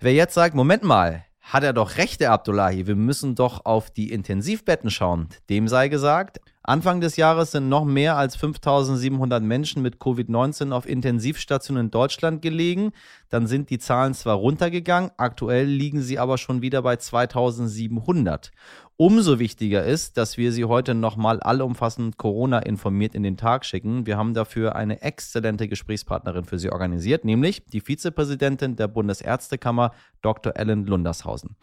Wer 0.00 0.14
jetzt 0.14 0.34
sagt, 0.34 0.54
Moment 0.54 0.84
mal, 0.84 1.24
hat 1.40 1.64
er 1.64 1.72
doch 1.72 1.96
recht, 1.96 2.20
der 2.20 2.32
Abdullahi. 2.32 2.86
Wir 2.86 2.96
müssen 2.96 3.34
doch 3.34 3.64
auf 3.64 3.90
die 3.90 4.12
Intensivbetten 4.12 4.90
schauen. 4.90 5.28
Dem 5.48 5.68
sei 5.68 5.88
gesagt, 5.88 6.40
Anfang 6.62 7.00
des 7.00 7.16
Jahres 7.16 7.52
sind 7.52 7.68
noch 7.68 7.84
mehr 7.84 8.16
als 8.16 8.36
5700 8.36 9.42
Menschen 9.42 9.82
mit 9.82 9.96
Covid-19 9.96 10.72
auf 10.72 10.86
Intensivstationen 10.86 11.86
in 11.86 11.90
Deutschland 11.90 12.42
gelegen. 12.42 12.92
Dann 13.30 13.46
sind 13.46 13.70
die 13.70 13.78
Zahlen 13.78 14.12
zwar 14.12 14.36
runtergegangen, 14.36 15.10
aktuell 15.16 15.66
liegen 15.66 16.02
sie 16.02 16.18
aber 16.18 16.36
schon 16.36 16.60
wieder 16.60 16.82
bei 16.82 16.96
2700. 16.96 18.52
Umso 19.00 19.38
wichtiger 19.38 19.82
ist, 19.82 20.18
dass 20.18 20.36
wir 20.36 20.52
Sie 20.52 20.66
heute 20.66 20.92
nochmal 20.92 21.40
allumfassend 21.40 22.18
Corona 22.18 22.58
informiert 22.58 23.14
in 23.14 23.22
den 23.22 23.38
Tag 23.38 23.64
schicken. 23.64 24.04
Wir 24.04 24.18
haben 24.18 24.34
dafür 24.34 24.76
eine 24.76 25.00
exzellente 25.00 25.68
Gesprächspartnerin 25.68 26.44
für 26.44 26.58
Sie 26.58 26.70
organisiert, 26.70 27.24
nämlich 27.24 27.64
die 27.64 27.80
Vizepräsidentin 27.80 28.76
der 28.76 28.88
Bundesärztekammer, 28.88 29.92
Dr. 30.20 30.54
Ellen 30.54 30.84
Lundershausen. 30.84 31.56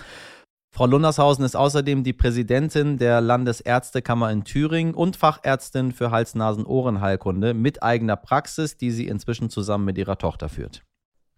Frau 0.76 0.88
Lundershausen 0.88 1.46
ist 1.46 1.56
außerdem 1.56 2.04
die 2.04 2.14
Präsidentin 2.14 2.98
der 2.98 3.22
Landesärztekammer 3.22 4.32
in 4.32 4.44
Thüringen 4.44 4.96
und 4.96 5.16
Fachärztin 5.16 5.92
für 5.92 6.10
Hals-Nasen-Ohrenheilkunde 6.10 7.54
mit 7.54 7.84
eigener 7.84 8.16
Praxis, 8.16 8.78
die 8.78 8.90
sie 8.90 9.06
inzwischen 9.06 9.52
zusammen 9.52 9.86
mit 9.86 10.00
ihrer 10.00 10.18
Tochter 10.18 10.50
führt. 10.50 10.82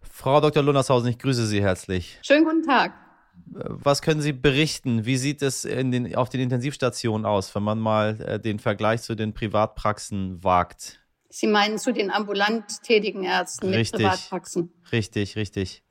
Frau 0.00 0.40
Dr. 0.40 0.62
Lundershausen, 0.62 1.10
ich 1.10 1.18
grüße 1.18 1.44
Sie 1.44 1.60
herzlich. 1.60 2.18
Schönen 2.22 2.46
guten 2.46 2.62
Tag. 2.62 3.09
Was 3.46 4.02
können 4.02 4.20
Sie 4.20 4.32
berichten? 4.32 5.04
Wie 5.06 5.16
sieht 5.16 5.42
es 5.42 5.62
den, 5.62 6.14
auf 6.14 6.28
den 6.28 6.40
Intensivstationen 6.40 7.26
aus, 7.26 7.54
wenn 7.54 7.62
man 7.62 7.78
mal 7.78 8.20
äh, 8.20 8.40
den 8.40 8.58
Vergleich 8.58 9.02
zu 9.02 9.14
den 9.14 9.34
Privatpraxen 9.34 10.42
wagt? 10.42 11.00
Sie 11.28 11.46
meinen 11.46 11.78
zu 11.78 11.92
den 11.92 12.10
ambulant 12.10 12.82
tätigen 12.82 13.24
Ärzten 13.24 13.68
richtig, 13.68 14.00
mit 14.00 14.02
Privatpraxen? 14.02 14.72
Richtig, 14.90 15.36
richtig. 15.36 15.82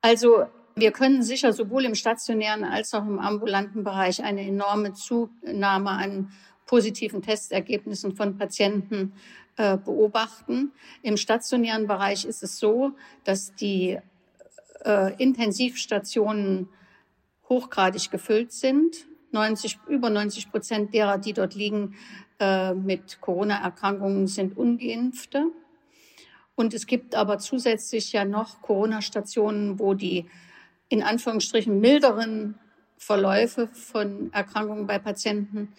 Also 0.00 0.46
wir 0.74 0.92
können 0.92 1.22
sicher 1.22 1.52
sowohl 1.52 1.84
im 1.84 1.94
stationären 1.94 2.64
als 2.64 2.94
auch 2.94 3.04
im 3.04 3.18
ambulanten 3.18 3.84
Bereich 3.84 4.22
eine 4.22 4.42
enorme 4.42 4.92
Zunahme 4.92 5.90
an 5.90 6.32
positiven 6.66 7.22
Testergebnissen 7.22 8.14
von 8.14 8.36
Patienten 8.36 9.12
äh, 9.56 9.76
beobachten. 9.76 10.72
Im 11.02 11.16
stationären 11.16 11.86
Bereich 11.86 12.24
ist 12.24 12.42
es 12.42 12.58
so, 12.58 12.92
dass 13.24 13.54
die 13.54 13.98
äh, 14.84 15.14
Intensivstationen 15.22 16.68
hochgradig 17.48 18.10
gefüllt 18.10 18.52
sind. 18.52 19.06
90, 19.32 19.78
über 19.88 20.10
90 20.10 20.50
Prozent 20.50 20.94
derer, 20.94 21.18
die 21.18 21.32
dort 21.32 21.54
liegen 21.54 21.94
äh, 22.40 22.74
mit 22.74 23.20
Corona-Erkrankungen, 23.20 24.26
sind 24.26 24.56
ungeimpfte. 24.56 25.50
Und 26.54 26.74
es 26.74 26.86
gibt 26.86 27.14
aber 27.14 27.38
zusätzlich 27.38 28.12
ja 28.12 28.24
noch 28.24 28.62
Corona-Stationen, 28.62 29.78
wo 29.78 29.94
die 29.94 30.26
in 30.88 31.02
Anführungsstrichen 31.02 31.78
milderen 31.78 32.58
Verläufe 32.96 33.68
von 33.68 34.32
Erkrankungen 34.32 34.86
bei 34.86 34.98
Patienten 34.98 35.72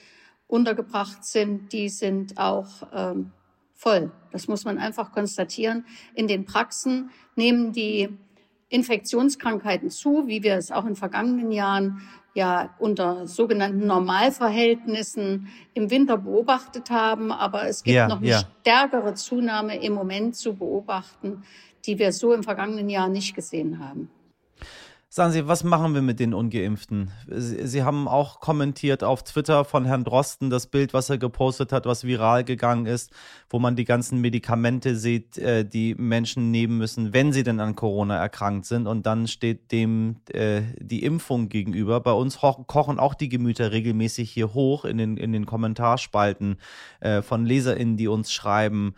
untergebracht 0.48 1.26
sind. 1.26 1.74
Die 1.74 1.90
sind 1.90 2.38
auch 2.38 2.88
ähm, 2.94 3.32
voll. 3.74 4.12
Das 4.32 4.48
muss 4.48 4.66
man 4.66 4.78
einfach 4.78 5.12
konstatieren. 5.12 5.86
In 6.14 6.28
den 6.28 6.46
Praxen 6.46 7.10
nehmen 7.36 7.74
die 7.74 8.10
Infektionskrankheiten 8.70 9.90
zu, 9.90 10.28
wie 10.28 10.44
wir 10.44 10.56
es 10.56 10.72
auch 10.72 10.86
in 10.86 10.96
vergangenen 10.96 11.52
Jahren 11.52 12.02
ja 12.36 12.76
unter 12.80 13.28
sogenannten 13.28 13.88
Normalverhältnissen 13.88 15.48
im 15.74 15.90
Winter 15.90 16.18
beobachtet 16.18 16.90
haben. 16.90 17.32
Aber 17.32 17.68
es 17.68 17.84
gibt 17.84 17.96
ja, 17.96 18.08
noch 18.08 18.18
eine 18.18 18.28
ja. 18.28 18.42
stärkere 18.62 19.16
Zunahme 19.16 19.82
im 19.82 19.94
Moment 19.94 20.36
zu 20.36 20.54
beobachten, 20.54 21.44
die 21.86 21.98
wir 21.98 22.14
so 22.14 22.34
im 22.34 22.44
vergangenen 22.44 22.90
Jahr 22.90 23.10
nicht 23.10 23.36
gesehen 23.36 23.80
haben. 23.80 24.10
Sagen 25.12 25.32
Sie, 25.32 25.48
was 25.48 25.64
machen 25.64 25.96
wir 25.96 26.04
mit 26.04 26.20
den 26.20 26.36
Ungeimpften? 26.36 27.10
Sie, 27.28 27.82
haben 27.82 28.08
auch 28.08 28.40
kommentiert 28.40 29.04
auf 29.04 29.24
Twitter 29.24 29.66
von 29.66 29.84
Herrn 29.86 30.04
Drosten 30.04 30.52
das 30.52 30.68
Bild, 30.68 30.94
was 30.94 31.10
er 31.10 31.18
gepostet 31.18 31.72
hat, 31.72 31.88
was 31.88 32.04
viral 32.04 32.44
gegangen 32.44 32.86
ist, 32.86 33.12
wo 33.50 33.58
man 33.58 33.76
die 33.76 33.86
ganzen 33.86 34.22
Medikamente 34.22 34.96
sieht, 34.96 35.40
äh, 35.40 35.66
die 35.66 35.96
Menschen 35.96 36.52
nehmen 36.52 36.78
müssen, 36.78 37.12
wenn 37.12 37.34
sie 37.34 37.42
denn 37.42 37.60
an 37.60 37.76
Corona 37.76 38.18
erkrankt 38.18 38.68
sind. 38.68 38.86
Und 38.86 39.08
dann 39.08 39.28
steht 39.28 39.72
dem 39.72 40.18
äh, 40.32 40.62
die 40.78 41.02
Impfung 41.02 41.50
gegenüber. 41.50 42.02
Bei 42.02 42.14
uns 42.14 42.38
kochen 42.38 43.00
auch 43.00 43.16
die 43.16 43.30
Gemüter 43.30 43.72
regelmäßig 43.72 44.30
hier 44.30 44.54
hoch 44.54 44.86
in 44.86 45.00
den, 45.00 45.18
in 45.18 45.32
den 45.32 45.48
Kommentarspalten 45.48 46.58
äh, 47.00 47.24
von 47.24 47.48
LeserInnen, 47.48 47.98
die 47.98 48.08
uns 48.08 48.32
schreiben. 48.32 48.94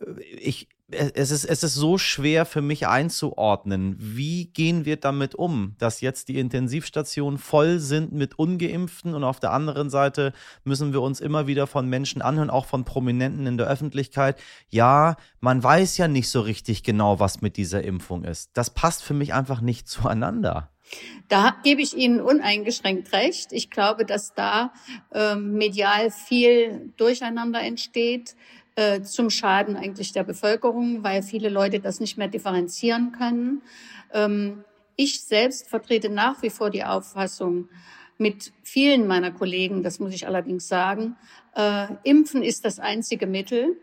Äh, 0.00 0.20
ich, 0.22 0.66
es 0.92 1.30
ist, 1.30 1.44
es 1.44 1.62
ist 1.62 1.74
so 1.74 1.98
schwer 1.98 2.44
für 2.44 2.62
mich 2.62 2.86
einzuordnen. 2.86 3.96
Wie 3.98 4.46
gehen 4.46 4.84
wir 4.84 4.96
damit 4.96 5.34
um, 5.34 5.74
dass 5.78 6.00
jetzt 6.00 6.28
die 6.28 6.38
Intensivstationen 6.38 7.38
voll 7.38 7.78
sind 7.78 8.12
mit 8.12 8.38
Ungeimpften 8.38 9.14
und 9.14 9.24
auf 9.24 9.40
der 9.40 9.52
anderen 9.52 9.90
Seite 9.90 10.32
müssen 10.64 10.92
wir 10.92 11.02
uns 11.02 11.20
immer 11.20 11.46
wieder 11.46 11.66
von 11.66 11.88
Menschen 11.88 12.22
anhören, 12.22 12.50
auch 12.50 12.66
von 12.66 12.84
Prominenten 12.84 13.46
in 13.46 13.56
der 13.56 13.68
Öffentlichkeit. 13.68 14.40
Ja, 14.68 15.16
man 15.40 15.62
weiß 15.62 15.96
ja 15.98 16.08
nicht 16.08 16.28
so 16.28 16.40
richtig 16.40 16.82
genau, 16.82 17.20
was 17.20 17.40
mit 17.40 17.56
dieser 17.56 17.82
Impfung 17.82 18.24
ist. 18.24 18.50
Das 18.54 18.70
passt 18.70 19.02
für 19.02 19.14
mich 19.14 19.34
einfach 19.34 19.60
nicht 19.60 19.88
zueinander. 19.88 20.68
Da 21.28 21.56
gebe 21.64 21.80
ich 21.80 21.96
Ihnen 21.96 22.20
uneingeschränkt 22.20 23.12
recht. 23.12 23.52
Ich 23.52 23.70
glaube, 23.70 24.04
dass 24.04 24.34
da 24.34 24.72
äh, 25.12 25.36
medial 25.36 26.10
viel 26.10 26.92
Durcheinander 26.96 27.62
entsteht 27.62 28.34
äh, 28.74 29.02
zum 29.02 29.30
Schaden 29.30 29.76
eigentlich 29.76 30.12
der 30.12 30.24
Bevölkerung, 30.24 31.04
weil 31.04 31.22
viele 31.22 31.48
Leute 31.48 31.80
das 31.80 32.00
nicht 32.00 32.16
mehr 32.16 32.28
differenzieren 32.28 33.12
können. 33.12 33.62
Ähm, 34.12 34.64
ich 34.96 35.20
selbst 35.22 35.68
vertrete 35.68 36.08
nach 36.08 36.42
wie 36.42 36.50
vor 36.50 36.70
die 36.70 36.84
Auffassung, 36.84 37.68
mit 38.18 38.52
vielen 38.62 39.06
meiner 39.06 39.32
Kollegen, 39.32 39.82
das 39.82 39.98
muss 39.98 40.14
ich 40.14 40.26
allerdings 40.26 40.68
sagen, 40.68 41.16
äh, 41.54 41.88
Impfen 42.04 42.42
ist 42.42 42.64
das 42.64 42.78
einzige 42.78 43.26
Mittel. 43.26 43.76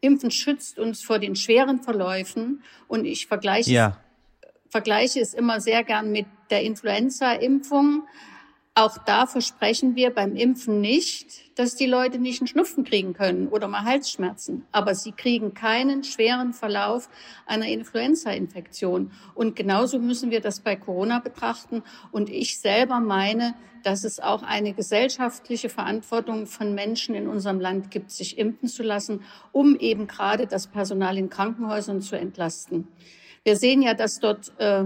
Impfen 0.00 0.30
schützt 0.30 0.78
uns 0.78 1.02
vor 1.02 1.18
den 1.18 1.36
schweren 1.36 1.80
Verläufen 1.82 2.62
und 2.88 3.04
ich 3.04 3.26
vergleiche, 3.26 3.70
ja. 3.70 3.98
vergleiche 4.68 5.20
es 5.20 5.34
immer 5.34 5.60
sehr 5.60 5.84
gern 5.84 6.10
mit 6.10 6.26
der 6.50 6.62
Influenza-Impfung. 6.62 8.04
Auch 8.74 8.96
da 8.96 9.26
versprechen 9.26 9.96
wir 9.96 10.14
beim 10.14 10.34
Impfen 10.34 10.80
nicht, 10.80 11.58
dass 11.58 11.74
die 11.74 11.84
Leute 11.84 12.18
nicht 12.18 12.40
einen 12.40 12.48
Schnupfen 12.48 12.84
kriegen 12.84 13.12
können 13.12 13.48
oder 13.48 13.68
mal 13.68 13.84
Halsschmerzen. 13.84 14.64
Aber 14.72 14.94
sie 14.94 15.12
kriegen 15.12 15.52
keinen 15.52 16.04
schweren 16.04 16.54
Verlauf 16.54 17.10
einer 17.44 17.66
Influenza-Infektion. 17.66 19.12
Und 19.34 19.56
genauso 19.56 19.98
müssen 19.98 20.30
wir 20.30 20.40
das 20.40 20.60
bei 20.60 20.74
Corona 20.74 21.18
betrachten. 21.18 21.82
Und 22.12 22.30
ich 22.30 22.60
selber 22.60 22.98
meine, 23.00 23.54
dass 23.82 24.04
es 24.04 24.20
auch 24.20 24.42
eine 24.42 24.72
gesellschaftliche 24.72 25.68
Verantwortung 25.68 26.46
von 26.46 26.74
Menschen 26.74 27.14
in 27.14 27.28
unserem 27.28 27.60
Land 27.60 27.90
gibt, 27.90 28.10
sich 28.10 28.38
impfen 28.38 28.68
zu 28.68 28.82
lassen, 28.82 29.20
um 29.50 29.76
eben 29.76 30.06
gerade 30.06 30.46
das 30.46 30.66
Personal 30.66 31.18
in 31.18 31.28
Krankenhäusern 31.28 32.00
zu 32.00 32.16
entlasten. 32.16 32.88
Wir 33.44 33.56
sehen 33.56 33.82
ja, 33.82 33.92
dass 33.92 34.18
dort 34.18 34.52
äh, 34.58 34.84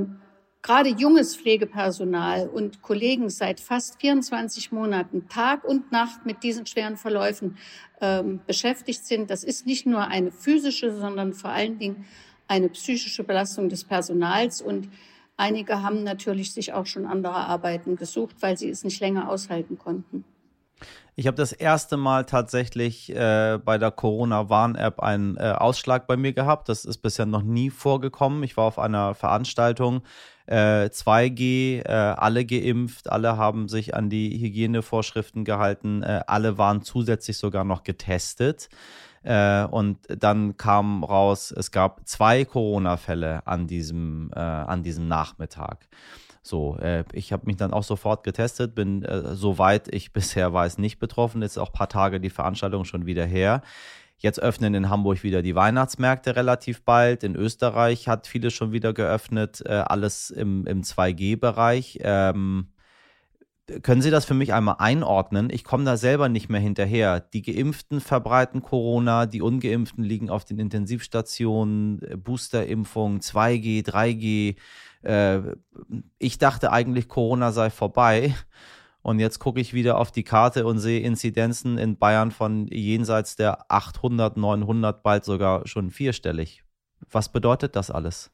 gerade 0.66 0.88
junges 0.88 1.36
Pflegepersonal 1.36 2.48
und 2.48 2.82
Kollegen 2.82 3.30
seit 3.30 3.60
fast 3.60 4.00
24 4.00 4.72
Monaten 4.72 5.28
Tag 5.28 5.62
und 5.62 5.92
Nacht 5.92 6.26
mit 6.26 6.42
diesen 6.42 6.66
schweren 6.66 6.96
Verläufen 6.96 7.56
ähm, 8.00 8.40
beschäftigt 8.48 9.06
sind. 9.06 9.30
Das 9.30 9.44
ist 9.44 9.64
nicht 9.64 9.86
nur 9.86 10.08
eine 10.08 10.32
physische, 10.32 10.92
sondern 10.98 11.34
vor 11.34 11.50
allen 11.50 11.78
Dingen 11.78 12.04
eine 12.48 12.68
psychische 12.68 13.22
Belastung 13.22 13.68
des 13.68 13.84
Personals. 13.84 14.60
Und 14.60 14.88
einige 15.36 15.82
haben 15.82 16.02
natürlich 16.02 16.52
sich 16.52 16.72
auch 16.72 16.86
schon 16.86 17.06
andere 17.06 17.36
Arbeiten 17.36 17.94
gesucht, 17.94 18.34
weil 18.40 18.58
sie 18.58 18.68
es 18.68 18.82
nicht 18.82 18.98
länger 18.98 19.30
aushalten 19.30 19.78
konnten. 19.78 20.24
Ich 21.14 21.28
habe 21.28 21.36
das 21.36 21.52
erste 21.52 21.96
Mal 21.96 22.24
tatsächlich 22.24 23.14
äh, 23.14 23.58
bei 23.64 23.78
der 23.78 23.92
Corona-Warn-App 23.92 24.98
einen 24.98 25.36
äh, 25.36 25.54
Ausschlag 25.56 26.08
bei 26.08 26.16
mir 26.16 26.32
gehabt. 26.32 26.68
Das 26.68 26.84
ist 26.84 26.98
bisher 26.98 27.24
noch 27.24 27.42
nie 27.42 27.70
vorgekommen. 27.70 28.42
Ich 28.42 28.56
war 28.56 28.64
auf 28.64 28.80
einer 28.80 29.14
Veranstaltung, 29.14 30.02
äh, 30.46 30.88
2G, 30.90 31.82
äh, 31.84 31.88
alle 31.88 32.44
geimpft, 32.44 33.10
alle 33.10 33.36
haben 33.36 33.68
sich 33.68 33.94
an 33.94 34.10
die 34.10 34.38
Hygienevorschriften 34.38 35.44
gehalten, 35.44 36.02
äh, 36.02 36.22
alle 36.26 36.58
waren 36.58 36.82
zusätzlich 36.82 37.38
sogar 37.38 37.64
noch 37.64 37.82
getestet. 37.82 38.68
Äh, 39.22 39.64
und 39.64 39.98
dann 40.08 40.56
kam 40.56 41.02
raus, 41.02 41.50
es 41.50 41.72
gab 41.72 42.06
zwei 42.06 42.44
Corona-Fälle 42.44 43.46
an 43.46 43.66
diesem, 43.66 44.30
äh, 44.34 44.38
an 44.38 44.84
diesem 44.84 45.08
Nachmittag. 45.08 45.88
So, 46.42 46.76
äh, 46.78 47.02
ich 47.12 47.32
habe 47.32 47.46
mich 47.46 47.56
dann 47.56 47.72
auch 47.72 47.82
sofort 47.82 48.22
getestet, 48.22 48.76
bin 48.76 49.02
äh, 49.02 49.34
soweit 49.34 49.92
ich 49.92 50.12
bisher 50.14 50.52
weiß 50.52 50.78
nicht 50.78 51.00
betroffen. 51.00 51.42
Jetzt 51.42 51.58
auch 51.58 51.70
ein 51.70 51.72
paar 51.72 51.88
Tage 51.88 52.20
die 52.20 52.30
Veranstaltung 52.30 52.84
schon 52.84 53.04
wieder 53.04 53.26
her. 53.26 53.62
Jetzt 54.18 54.40
öffnen 54.40 54.74
in 54.74 54.88
Hamburg 54.88 55.22
wieder 55.22 55.42
die 55.42 55.54
Weihnachtsmärkte 55.54 56.36
relativ 56.36 56.84
bald. 56.84 57.22
In 57.22 57.36
Österreich 57.36 58.08
hat 58.08 58.26
vieles 58.26 58.54
schon 58.54 58.72
wieder 58.72 58.92
geöffnet, 58.92 59.62
äh, 59.66 59.72
alles 59.72 60.30
im, 60.30 60.66
im 60.66 60.82
2G-Bereich. 60.82 61.98
Ähm, 62.02 62.68
können 63.82 64.00
Sie 64.00 64.10
das 64.10 64.24
für 64.24 64.34
mich 64.34 64.54
einmal 64.54 64.76
einordnen? 64.78 65.50
Ich 65.50 65.64
komme 65.64 65.84
da 65.84 65.96
selber 65.96 66.28
nicht 66.28 66.48
mehr 66.48 66.60
hinterher. 66.60 67.18
Die 67.18 67.42
Geimpften 67.42 68.00
verbreiten 68.00 68.62
Corona, 68.62 69.26
die 69.26 69.42
Ungeimpften 69.42 70.04
liegen 70.04 70.30
auf 70.30 70.44
den 70.44 70.60
Intensivstationen, 70.60 72.00
äh, 72.02 72.16
Boosterimpfung, 72.16 73.18
2G, 73.18 73.84
3G. 73.84 74.56
Äh, 75.02 75.40
ich 76.18 76.38
dachte 76.38 76.72
eigentlich, 76.72 77.08
Corona 77.08 77.50
sei 77.50 77.70
vorbei. 77.70 78.34
Und 79.06 79.20
jetzt 79.20 79.38
gucke 79.38 79.60
ich 79.60 79.72
wieder 79.72 79.98
auf 79.98 80.10
die 80.10 80.24
Karte 80.24 80.66
und 80.66 80.80
sehe 80.80 80.98
Inzidenzen 80.98 81.78
in 81.78 81.96
Bayern 81.96 82.32
von 82.32 82.66
jenseits 82.66 83.36
der 83.36 83.70
800, 83.70 84.36
900, 84.36 85.04
bald 85.04 85.24
sogar 85.24 85.64
schon 85.68 85.92
vierstellig. 85.92 86.64
Was 87.12 87.30
bedeutet 87.30 87.76
das 87.76 87.92
alles? 87.92 88.32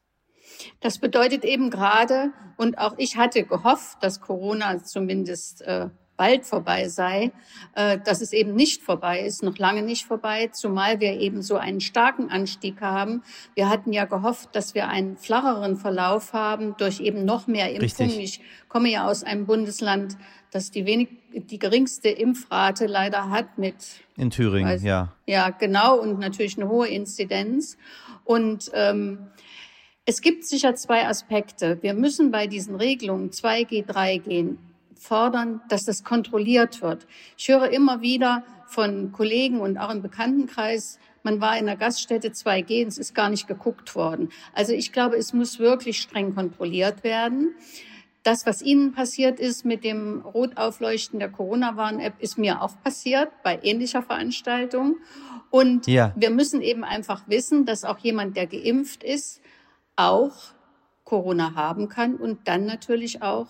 Das 0.81 0.97
bedeutet 0.99 1.45
eben 1.45 1.69
gerade, 1.69 2.33
und 2.57 2.79
auch 2.79 2.95
ich 2.97 3.19
hatte 3.19 3.45
gehofft, 3.45 3.99
dass 4.01 4.23
Corona 4.23 4.83
zumindest 4.83 5.61
äh, 5.61 5.91
bald 6.17 6.47
vorbei 6.47 6.89
sei, 6.89 7.33
äh, 7.75 7.99
dass 7.99 8.23
es 8.23 8.33
eben 8.33 8.55
nicht 8.55 8.83
vorbei 8.83 9.21
ist, 9.21 9.43
noch 9.43 9.59
lange 9.59 9.83
nicht 9.83 10.07
vorbei, 10.07 10.49
zumal 10.53 11.01
wir 11.01 11.21
eben 11.21 11.43
so 11.43 11.57
einen 11.57 11.81
starken 11.81 12.31
Anstieg 12.31 12.81
haben. 12.81 13.23
Wir 13.55 13.69
hatten 13.69 13.93
ja 13.93 14.07
gehofft, 14.07 14.57
dass 14.57 14.75
wir 14.75 14.89
einen 14.89 15.19
flacheren 15.19 15.77
Verlauf 15.77 16.33
haben 16.33 16.77
durch 16.79 17.01
eben 17.01 17.27
noch 17.27 17.47
mehr 17.47 17.73
Impfungen. 17.73 18.21
Ich 18.21 18.41
komme 18.69 18.89
ja 18.89 19.07
aus 19.07 19.23
einem 19.23 19.45
Bundesland, 19.47 20.17
das 20.53 20.71
die 20.71 20.87
wenig, 20.87 21.09
die 21.33 21.59
geringste 21.59 22.09
Impfrate 22.09 22.87
leider 22.87 23.31
hat 23.31 23.59
mit 23.59 23.75
in 24.17 24.31
Thüringen, 24.31 24.71
weiß, 24.71 24.85
ja. 24.85 25.13
Ja, 25.27 25.51
genau 25.51 25.99
und 25.99 26.21
natürlich 26.21 26.57
eine 26.57 26.69
hohe 26.69 26.87
Inzidenz 26.87 27.77
und 28.25 28.71
ähm, 28.75 29.19
es 30.05 30.21
gibt 30.21 30.45
sicher 30.45 30.75
zwei 30.75 31.07
Aspekte. 31.07 31.79
Wir 31.81 31.95
müssen 31.95 32.31
bei 32.31 32.47
diesen 32.47 32.75
Regelungen 32.75 33.31
2G, 33.31 33.87
3G 33.87 34.57
fordern, 34.97 35.61
dass 35.69 35.85
das 35.85 36.05
kontrolliert 36.05 36.83
wird. 36.83 37.07
Ich 37.39 37.49
höre 37.49 37.71
immer 37.71 38.03
wieder 38.03 38.45
von 38.67 39.13
Kollegen 39.13 39.61
und 39.61 39.79
auch 39.79 39.91
im 39.91 40.03
Bekanntenkreis, 40.03 40.99
man 41.25 41.41
war 41.41 41.57
in 41.57 41.67
der 41.67 41.77
Gaststätte 41.77 42.29
2G 42.29 42.83
und 42.83 42.89
es 42.89 42.99
ist 42.99 43.15
gar 43.15 43.31
nicht 43.31 43.47
geguckt 43.47 43.95
worden. 43.95 44.31
Also 44.53 44.73
ich 44.73 44.93
glaube, 44.93 45.17
es 45.17 45.33
muss 45.33 45.61
wirklich 45.61 46.01
streng 46.01 46.35
kontrolliert 46.35 47.05
werden. 47.05 47.55
Das, 48.23 48.47
was 48.47 48.63
Ihnen 48.63 48.93
passiert 48.93 49.41
ist 49.41 49.65
mit 49.65 49.83
dem 49.83 50.21
Rotaufleuchten 50.21 51.19
der 51.19 51.31
Corona-Warn-App, 51.31 52.15
ist 52.21 52.39
mir 52.39 52.63
auch 52.63 52.81
passiert 52.83 53.31
bei 53.43 53.59
ähnlicher 53.63 54.03
Veranstaltung. 54.03 54.97
Und 55.51 55.87
ja. 55.87 56.13
wir 56.17 56.31
müssen 56.31 56.63
eben 56.63 56.85
einfach 56.85 57.29
wissen, 57.29 57.67
dass 57.67 57.85
auch 57.85 57.99
jemand, 57.99 58.37
der 58.37 58.47
geimpft 58.47 59.03
ist, 59.03 59.41
auch 59.97 60.33
Corona 61.05 61.55
haben 61.55 61.89
kann 61.89 62.17
und 62.17 62.49
dann 62.49 62.65
natürlich 62.65 63.23
auch 63.23 63.49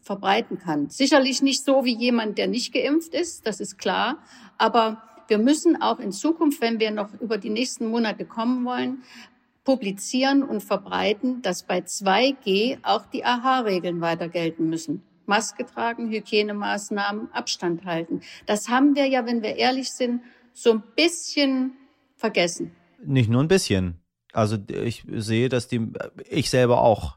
verbreiten 0.00 0.58
kann. 0.58 0.90
Sicherlich 0.90 1.42
nicht 1.42 1.64
so 1.64 1.84
wie 1.84 1.96
jemand, 1.96 2.36
der 2.36 2.46
nicht 2.46 2.74
geimpft 2.74 3.14
ist, 3.14 3.46
das 3.46 3.58
ist 3.58 3.78
klar. 3.78 4.18
Aber 4.58 5.02
wir 5.28 5.38
müssen 5.38 5.80
auch 5.80 5.98
in 5.98 6.12
Zukunft, 6.12 6.60
wenn 6.60 6.78
wir 6.78 6.90
noch 6.90 7.08
über 7.20 7.38
die 7.38 7.50
nächsten 7.50 7.86
Monate 7.86 8.26
kommen 8.26 8.64
wollen, 8.64 9.02
publizieren 9.64 10.42
und 10.42 10.62
verbreiten, 10.62 11.42
dass 11.42 11.62
bei 11.62 11.78
2G 11.78 12.78
auch 12.82 13.06
die 13.06 13.24
AHA-Regeln 13.24 14.00
weiter 14.00 14.28
gelten 14.28 14.68
müssen. 14.68 15.02
Maske 15.26 15.64
tragen, 15.64 16.10
Hygienemaßnahmen, 16.10 17.32
Abstand 17.32 17.84
halten. 17.84 18.20
Das 18.46 18.68
haben 18.68 18.94
wir 18.94 19.06
ja, 19.06 19.26
wenn 19.26 19.42
wir 19.42 19.56
ehrlich 19.56 19.90
sind, 19.90 20.20
so 20.52 20.72
ein 20.72 20.82
bisschen 20.94 21.72
vergessen. 22.16 22.72
Nicht 23.02 23.30
nur 23.30 23.42
ein 23.42 23.48
bisschen. 23.48 24.00
Also 24.32 24.58
ich 24.68 25.04
sehe, 25.08 25.48
dass 25.48 25.68
die, 25.68 25.92
ich 26.28 26.50
selber 26.50 26.82
auch 26.82 27.16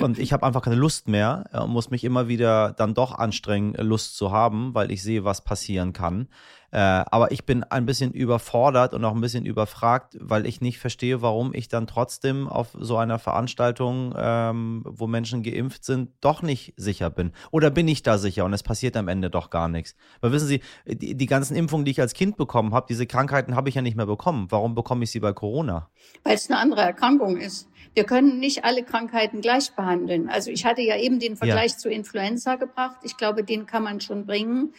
und 0.00 0.18
ich 0.20 0.32
habe 0.32 0.46
einfach 0.46 0.62
keine 0.62 0.76
Lust 0.76 1.08
mehr 1.08 1.50
und 1.52 1.70
muss 1.70 1.90
mich 1.90 2.04
immer 2.04 2.28
wieder 2.28 2.72
dann 2.72 2.94
doch 2.94 3.12
anstrengen, 3.12 3.74
Lust 3.74 4.16
zu 4.16 4.30
haben, 4.30 4.74
weil 4.74 4.92
ich 4.92 5.02
sehe, 5.02 5.24
was 5.24 5.42
passieren 5.42 5.92
kann. 5.92 6.28
Äh, 6.76 7.06
aber 7.10 7.32
ich 7.32 7.46
bin 7.46 7.64
ein 7.64 7.86
bisschen 7.86 8.12
überfordert 8.12 8.92
und 8.92 9.02
auch 9.06 9.14
ein 9.14 9.20
bisschen 9.22 9.46
überfragt, 9.46 10.18
weil 10.20 10.44
ich 10.44 10.60
nicht 10.60 10.78
verstehe, 10.78 11.22
warum 11.22 11.54
ich 11.54 11.68
dann 11.68 11.86
trotzdem 11.86 12.46
auf 12.46 12.76
so 12.78 12.98
einer 12.98 13.18
Veranstaltung, 13.18 14.12
ähm, 14.14 14.82
wo 14.84 15.06
Menschen 15.06 15.42
geimpft 15.42 15.86
sind, 15.86 16.10
doch 16.20 16.42
nicht 16.42 16.74
sicher 16.76 17.08
bin. 17.08 17.32
Oder 17.50 17.70
bin 17.70 17.88
ich 17.88 18.02
da 18.02 18.18
sicher 18.18 18.44
und 18.44 18.52
es 18.52 18.62
passiert 18.62 18.94
am 18.98 19.08
Ende 19.08 19.30
doch 19.30 19.48
gar 19.48 19.68
nichts? 19.68 19.96
Weil 20.20 20.32
wissen 20.32 20.48
Sie, 20.48 20.60
die, 20.84 21.14
die 21.14 21.24
ganzen 21.24 21.56
Impfungen, 21.56 21.86
die 21.86 21.92
ich 21.92 22.00
als 22.02 22.12
Kind 22.12 22.36
bekommen 22.36 22.74
habe, 22.74 22.84
diese 22.90 23.06
Krankheiten 23.06 23.56
habe 23.56 23.70
ich 23.70 23.74
ja 23.74 23.80
nicht 23.80 23.96
mehr 23.96 24.04
bekommen. 24.04 24.48
Warum 24.50 24.74
bekomme 24.74 25.04
ich 25.04 25.10
sie 25.10 25.20
bei 25.20 25.32
Corona? 25.32 25.88
Weil 26.24 26.34
es 26.34 26.50
eine 26.50 26.58
andere 26.58 26.82
Erkrankung 26.82 27.38
ist. 27.38 27.70
Wir 27.94 28.04
können 28.04 28.38
nicht 28.38 28.66
alle 28.66 28.82
Krankheiten 28.82 29.40
gleich 29.40 29.74
behandeln. 29.74 30.28
Also 30.28 30.50
ich 30.50 30.66
hatte 30.66 30.82
ja 30.82 30.98
eben 30.98 31.20
den 31.20 31.38
Vergleich 31.38 31.72
ja. 31.72 31.78
zu 31.78 31.88
Influenza 31.88 32.56
gebracht. 32.56 32.98
Ich 33.02 33.16
glaube, 33.16 33.44
den 33.44 33.64
kann 33.64 33.82
man 33.82 34.02
schon 34.02 34.26
bringen. 34.26 34.74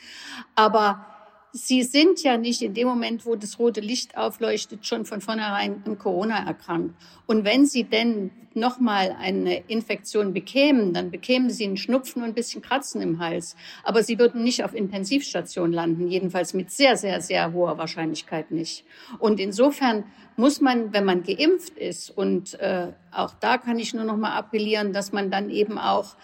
Aber 0.54 1.16
Sie 1.58 1.82
sind 1.82 2.22
ja 2.22 2.38
nicht 2.38 2.62
in 2.62 2.76
dem 2.76 2.88
Moment, 2.88 3.26
wo 3.26 3.36
das 3.36 3.58
rote 3.58 3.82
Licht 3.82 4.16
aufleuchtet, 4.16 4.86
schon 4.86 5.06
von 5.06 5.22
vornherein 5.22 5.82
an 5.86 5.98
Corona 5.98 6.46
erkrankt. 6.46 6.94
Und 7.26 7.46
wenn 7.46 7.66
Sie 7.66 7.84
denn 7.84 8.30
nochmal 8.54 9.16
eine 9.20 9.64
Infektion 9.68 10.34
bekämen, 10.34 10.94
dann 10.94 11.10
bekämen 11.10 11.50
Sie 11.50 11.66
einen 11.66 11.78
Schnupfen 11.78 12.22
und 12.22 12.30
ein 12.30 12.34
bisschen 12.36 12.62
Kratzen 12.62 13.02
im 13.02 13.18
Hals. 13.18 13.56
Aber 13.84 14.04
Sie 14.04 14.20
würden 14.20 14.44
nicht 14.44 14.64
auf 14.64 14.76
Intensivstation 14.76 15.72
landen, 15.72 16.08
jedenfalls 16.08 16.54
mit 16.54 16.70
sehr, 16.70 16.96
sehr, 16.96 17.22
sehr 17.22 17.54
hoher 17.54 17.80
Wahrscheinlichkeit 17.80 18.52
nicht. 18.52 18.86
Und 19.18 19.40
insofern 19.40 20.04
muss 20.36 20.62
man, 20.62 20.94
wenn 20.94 21.06
man 21.06 21.24
geimpft 21.24 21.76
ist, 21.76 22.12
und 22.12 22.54
äh, 22.60 22.94
auch 23.12 23.34
da 23.34 23.58
kann 23.58 23.80
ich 23.80 23.96
nur 23.96 24.04
noch 24.04 24.18
mal 24.18 24.38
appellieren, 24.38 24.94
dass 24.94 25.12
man 25.12 25.32
dann 25.32 25.50
eben 25.50 25.80
auch 25.80 26.16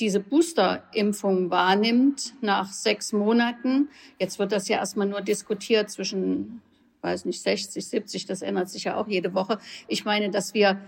diese 0.00 0.20
Boosterimpfung 0.20 1.50
wahrnimmt 1.50 2.34
nach 2.40 2.72
sechs 2.72 3.12
Monaten. 3.12 3.88
Jetzt 4.18 4.38
wird 4.38 4.52
das 4.52 4.68
ja 4.68 4.78
erstmal 4.78 5.06
nur 5.06 5.22
diskutiert 5.22 5.90
zwischen, 5.90 6.60
weiß 7.00 7.24
nicht, 7.24 7.40
60, 7.40 7.86
70, 7.86 8.26
das 8.26 8.42
ändert 8.42 8.68
sich 8.68 8.84
ja 8.84 8.96
auch 8.96 9.08
jede 9.08 9.34
Woche. 9.34 9.58
Ich 9.88 10.04
meine, 10.04 10.30
dass 10.30 10.52
wir 10.54 10.80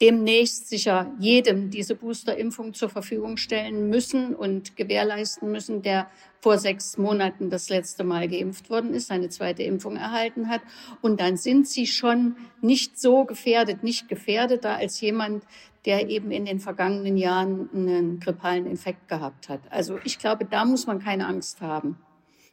demnächst 0.00 0.68
sicher 0.68 1.12
jedem 1.18 1.70
diese 1.70 1.94
Boosterimpfung 1.94 2.72
zur 2.72 2.88
Verfügung 2.88 3.36
stellen 3.36 3.90
müssen 3.90 4.34
und 4.34 4.76
gewährleisten 4.76 5.52
müssen, 5.52 5.82
der 5.82 6.10
vor 6.40 6.56
sechs 6.56 6.96
Monaten 6.96 7.50
das 7.50 7.68
letzte 7.68 8.02
Mal 8.02 8.26
geimpft 8.26 8.70
worden 8.70 8.94
ist, 8.94 9.08
seine 9.08 9.28
zweite 9.28 9.62
Impfung 9.62 9.96
erhalten 9.96 10.48
hat. 10.48 10.62
Und 11.02 11.20
dann 11.20 11.36
sind 11.36 11.68
sie 11.68 11.86
schon 11.86 12.36
nicht 12.62 12.98
so 12.98 13.24
gefährdet, 13.24 13.82
nicht 13.82 14.08
gefährdeter 14.08 14.76
als 14.76 15.02
jemand, 15.02 15.44
der 15.86 16.08
eben 16.08 16.30
in 16.30 16.44
den 16.44 16.60
vergangenen 16.60 17.16
Jahren 17.16 17.70
einen 17.72 18.20
grippalen 18.20 18.66
Infekt 18.66 19.08
gehabt 19.08 19.48
hat. 19.48 19.60
Also 19.70 19.98
ich 20.04 20.18
glaube, 20.18 20.44
da 20.44 20.64
muss 20.64 20.86
man 20.86 20.98
keine 20.98 21.26
Angst 21.26 21.60
haben. 21.60 21.98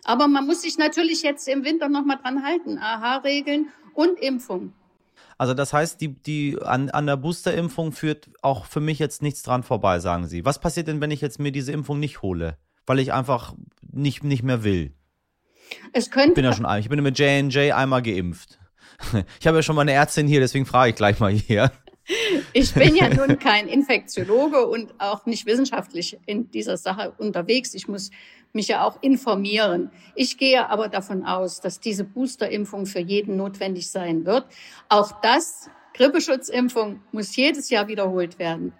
Aber 0.03 0.27
man 0.27 0.45
muss 0.45 0.61
sich 0.61 0.77
natürlich 0.77 1.21
jetzt 1.23 1.47
im 1.47 1.65
Winter 1.65 1.89
noch 1.89 2.05
mal 2.05 2.15
dran 2.15 2.43
halten. 2.43 2.77
AHA-Regeln 2.77 3.67
und 3.93 4.19
Impfung. 4.19 4.73
Also 5.37 5.53
das 5.53 5.73
heißt, 5.73 5.99
die, 6.01 6.09
die 6.09 6.57
an, 6.61 6.89
an 6.89 7.05
der 7.05 7.17
Boosterimpfung 7.17 7.91
führt 7.91 8.29
auch 8.41 8.65
für 8.65 8.79
mich 8.79 8.99
jetzt 8.99 9.21
nichts 9.21 9.43
dran 9.43 9.63
vorbei, 9.63 9.99
sagen 9.99 10.27
Sie. 10.27 10.45
Was 10.45 10.59
passiert 10.59 10.87
denn, 10.87 11.01
wenn 11.01 11.11
ich 11.11 11.21
jetzt 11.21 11.39
mir 11.39 11.51
diese 11.51 11.71
Impfung 11.71 11.99
nicht 11.99 12.21
hole? 12.21 12.57
Weil 12.85 12.99
ich 12.99 13.13
einfach 13.13 13.53
nicht, 13.81 14.23
nicht 14.23 14.43
mehr 14.43 14.63
will. 14.63 14.93
Es 15.93 16.09
könnte. 16.09 16.29
Ich 16.29 16.35
bin 16.35 16.45
ja 16.45 16.53
schon, 16.53 16.79
ich 16.79 16.89
bin 16.89 17.03
mit 17.03 17.19
J&J 17.19 17.73
einmal 17.73 18.01
geimpft. 18.01 18.59
Ich 19.39 19.45
habe 19.45 19.57
ja 19.57 19.61
schon 19.61 19.75
mal 19.75 19.83
eine 19.83 19.91
Ärztin 19.91 20.27
hier, 20.27 20.39
deswegen 20.39 20.65
frage 20.65 20.89
ich 20.89 20.95
gleich 20.95 21.19
mal 21.19 21.31
hier. 21.31 21.71
Ich 22.53 22.73
bin 22.73 22.95
ja 22.95 23.09
nun 23.09 23.37
kein 23.37 23.67
Infektiologe 23.67 24.65
und 24.65 24.93
auch 24.99 25.25
nicht 25.25 25.45
wissenschaftlich 25.45 26.17
in 26.25 26.49
dieser 26.51 26.77
Sache 26.77 27.13
unterwegs. 27.17 27.73
Ich 27.73 27.87
muss 27.87 28.11
mich 28.53 28.69
ja 28.69 28.85
auch 28.85 29.01
informieren. 29.01 29.91
Ich 30.15 30.37
gehe 30.37 30.69
aber 30.69 30.87
davon 30.87 31.25
aus, 31.25 31.59
dass 31.59 31.79
diese 31.79 32.05
Boosterimpfung 32.05 32.85
für 32.85 32.99
jeden 32.99 33.35
notwendig 33.35 33.89
sein 33.89 34.25
wird. 34.25 34.45
Auch 34.87 35.19
das, 35.21 35.69
Grippeschutzimpfung, 35.93 37.01
muss 37.11 37.35
jedes 37.35 37.69
Jahr 37.69 37.87
wiederholt 37.87 38.39
werden. 38.39 38.73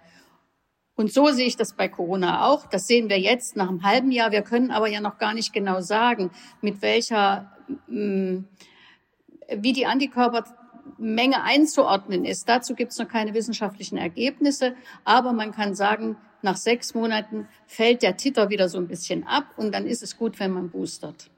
Und 0.94 1.12
so 1.12 1.28
sehe 1.28 1.46
ich 1.46 1.56
das 1.56 1.74
bei 1.74 1.86
Corona 1.88 2.46
auch. 2.46 2.66
Das 2.66 2.86
sehen 2.86 3.08
wir 3.08 3.20
jetzt 3.20 3.56
nach 3.56 3.68
einem 3.68 3.84
halben 3.84 4.10
Jahr. 4.10 4.32
Wir 4.32 4.42
können 4.42 4.70
aber 4.70 4.88
ja 4.88 5.00
noch 5.00 5.18
gar 5.18 5.34
nicht 5.34 5.52
genau 5.52 5.80
sagen, 5.80 6.30
mit 6.60 6.82
welcher, 6.82 7.52
mm, 7.86 8.38
wie 9.54 9.72
die 9.72 9.86
Antikörper 9.86 10.44
Menge 10.98 11.42
einzuordnen 11.42 12.24
ist. 12.24 12.48
Dazu 12.48 12.74
gibt 12.74 12.92
es 12.92 12.98
noch 12.98 13.08
keine 13.08 13.34
wissenschaftlichen 13.34 13.96
Ergebnisse, 13.96 14.74
aber 15.04 15.32
man 15.32 15.52
kann 15.52 15.74
sagen, 15.74 16.16
nach 16.42 16.56
sechs 16.56 16.94
Monaten 16.94 17.48
fällt 17.66 18.02
der 18.02 18.16
Titter 18.16 18.50
wieder 18.50 18.68
so 18.68 18.78
ein 18.78 18.88
bisschen 18.88 19.26
ab 19.26 19.46
und 19.56 19.74
dann 19.74 19.86
ist 19.86 20.02
es 20.02 20.16
gut, 20.16 20.38
wenn 20.38 20.52
man 20.52 20.70
boostert. 20.70 21.30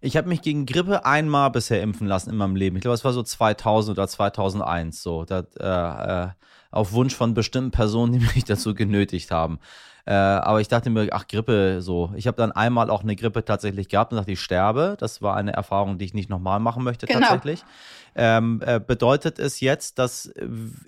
Ich 0.00 0.16
habe 0.16 0.28
mich 0.28 0.42
gegen 0.42 0.66
Grippe 0.66 1.06
einmal 1.06 1.50
bisher 1.50 1.82
impfen 1.82 2.06
lassen 2.06 2.30
in 2.30 2.36
meinem 2.36 2.56
Leben. 2.56 2.76
Ich 2.76 2.82
glaube, 2.82 2.94
es 2.94 3.04
war 3.04 3.12
so 3.12 3.22
2000 3.22 3.98
oder 3.98 4.06
2001 4.06 5.02
so. 5.02 5.24
Das, 5.24 5.46
äh, 5.58 5.64
äh, 5.64 6.28
auf 6.70 6.92
Wunsch 6.92 7.14
von 7.14 7.34
bestimmten 7.34 7.70
Personen, 7.70 8.12
die 8.12 8.18
mich 8.18 8.44
dazu 8.46 8.74
genötigt 8.74 9.30
haben. 9.30 9.58
Äh, 10.06 10.12
aber 10.12 10.60
ich 10.60 10.68
dachte 10.68 10.90
mir, 10.90 11.08
ach, 11.12 11.26
Grippe, 11.26 11.80
so. 11.80 12.12
Ich 12.14 12.26
habe 12.26 12.36
dann 12.36 12.52
einmal 12.52 12.90
auch 12.90 13.02
eine 13.02 13.16
Grippe 13.16 13.44
tatsächlich 13.44 13.88
gehabt 13.88 14.12
und 14.12 14.18
dachte, 14.18 14.32
ich 14.32 14.40
sterbe. 14.40 14.96
Das 14.98 15.22
war 15.22 15.34
eine 15.36 15.52
Erfahrung, 15.52 15.96
die 15.96 16.04
ich 16.04 16.14
nicht 16.14 16.28
nochmal 16.28 16.60
machen 16.60 16.84
möchte, 16.84 17.06
genau. 17.06 17.20
tatsächlich. 17.20 17.64
Ähm, 18.14 18.62
äh, 18.64 18.80
bedeutet 18.80 19.38
es 19.38 19.60
jetzt, 19.60 19.98
dass 19.98 20.32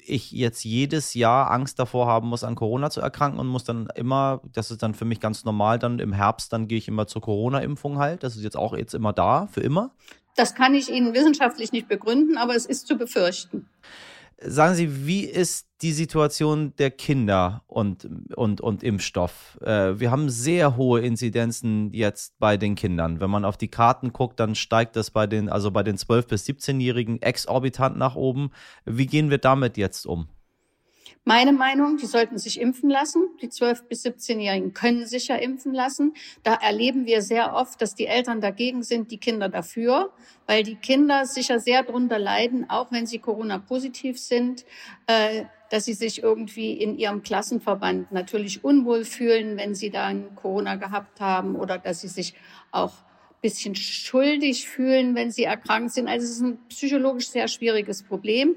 ich 0.04 0.30
jetzt 0.32 0.64
jedes 0.64 1.14
Jahr 1.14 1.50
Angst 1.50 1.78
davor 1.78 2.06
haben 2.06 2.28
muss, 2.28 2.44
an 2.44 2.54
Corona 2.54 2.90
zu 2.90 3.00
erkranken 3.00 3.40
und 3.40 3.48
muss 3.48 3.64
dann 3.64 3.88
immer, 3.94 4.42
das 4.52 4.70
ist 4.70 4.82
dann 4.82 4.94
für 4.94 5.06
mich 5.06 5.18
ganz 5.18 5.44
normal, 5.44 5.78
dann 5.78 5.98
im 5.98 6.12
Herbst, 6.12 6.52
dann 6.52 6.68
gehe 6.68 6.78
ich 6.78 6.86
immer 6.86 7.06
zur 7.06 7.22
Corona-Impfung 7.22 7.98
halt. 7.98 8.22
Das 8.22 8.36
ist 8.36 8.44
jetzt 8.44 8.56
auch 8.56 8.76
jetzt 8.76 8.94
immer 8.94 9.12
da, 9.12 9.48
für 9.50 9.60
immer? 9.60 9.90
Das 10.36 10.54
kann 10.54 10.74
ich 10.74 10.90
Ihnen 10.90 11.14
wissenschaftlich 11.14 11.72
nicht 11.72 11.88
begründen, 11.88 12.36
aber 12.36 12.54
es 12.54 12.66
ist 12.66 12.86
zu 12.86 12.96
befürchten. 12.96 13.66
Sagen 14.38 14.74
Sie, 14.74 15.06
wie 15.06 15.24
ist 15.24 15.65
die 15.82 15.92
Situation 15.92 16.72
der 16.78 16.90
Kinder 16.90 17.62
und, 17.66 18.08
und, 18.34 18.60
und 18.60 18.82
Impfstoff? 18.82 19.58
Äh, 19.60 19.98
wir 20.00 20.10
haben 20.10 20.30
sehr 20.30 20.76
hohe 20.76 21.00
Inzidenzen 21.00 21.92
jetzt 21.92 22.38
bei 22.38 22.56
den 22.56 22.74
Kindern. 22.74 23.20
Wenn 23.20 23.30
man 23.30 23.44
auf 23.44 23.56
die 23.56 23.68
Karten 23.68 24.12
guckt, 24.12 24.40
dann 24.40 24.54
steigt 24.54 24.96
das 24.96 25.10
bei 25.10 25.26
den, 25.26 25.48
also 25.48 25.70
bei 25.70 25.82
den 25.82 25.96
12- 25.96 26.28
bis 26.28 26.46
17-Jährigen 26.46 27.20
exorbitant 27.20 27.96
nach 27.98 28.16
oben. 28.16 28.50
Wie 28.84 29.06
gehen 29.06 29.30
wir 29.30 29.38
damit 29.38 29.76
jetzt 29.76 30.06
um? 30.06 30.28
Meine 31.28 31.52
Meinung, 31.52 31.96
die 31.96 32.06
sollten 32.06 32.38
sich 32.38 32.60
impfen 32.60 32.88
lassen. 32.88 33.30
Die 33.42 33.48
12- 33.48 33.88
bis 33.88 34.06
17-Jährigen 34.06 34.74
können 34.74 35.06
sich 35.06 35.26
ja 35.26 35.34
impfen 35.34 35.74
lassen. 35.74 36.14
Da 36.44 36.54
erleben 36.54 37.04
wir 37.04 37.20
sehr 37.20 37.52
oft, 37.52 37.82
dass 37.82 37.96
die 37.96 38.06
Eltern 38.06 38.40
dagegen 38.40 38.84
sind, 38.84 39.10
die 39.10 39.18
Kinder 39.18 39.48
dafür, 39.48 40.12
weil 40.46 40.62
die 40.62 40.76
Kinder 40.76 41.26
sicher 41.26 41.58
sehr 41.58 41.82
drunter 41.82 42.20
leiden, 42.20 42.70
auch 42.70 42.92
wenn 42.92 43.08
sie 43.08 43.18
Corona-positiv 43.18 44.20
sind, 44.20 44.64
äh, 45.08 45.46
dass 45.70 45.84
sie 45.84 45.94
sich 45.94 46.22
irgendwie 46.22 46.72
in 46.72 46.98
ihrem 46.98 47.22
Klassenverband 47.22 48.12
natürlich 48.12 48.64
unwohl 48.64 49.04
fühlen, 49.04 49.56
wenn 49.56 49.74
sie 49.74 49.90
dann 49.90 50.34
Corona 50.36 50.76
gehabt 50.76 51.20
haben 51.20 51.56
oder 51.56 51.78
dass 51.78 52.00
sie 52.00 52.08
sich 52.08 52.34
auch 52.70 52.92
bisschen 53.42 53.74
schuldig 53.74 54.68
fühlen, 54.68 55.14
wenn 55.14 55.30
sie 55.30 55.44
erkrankt 55.44 55.92
sind. 55.92 56.08
Also 56.08 56.24
es 56.24 56.32
ist 56.32 56.40
ein 56.40 56.58
psychologisch 56.68 57.28
sehr 57.28 57.48
schwieriges 57.48 58.02
Problem. 58.02 58.56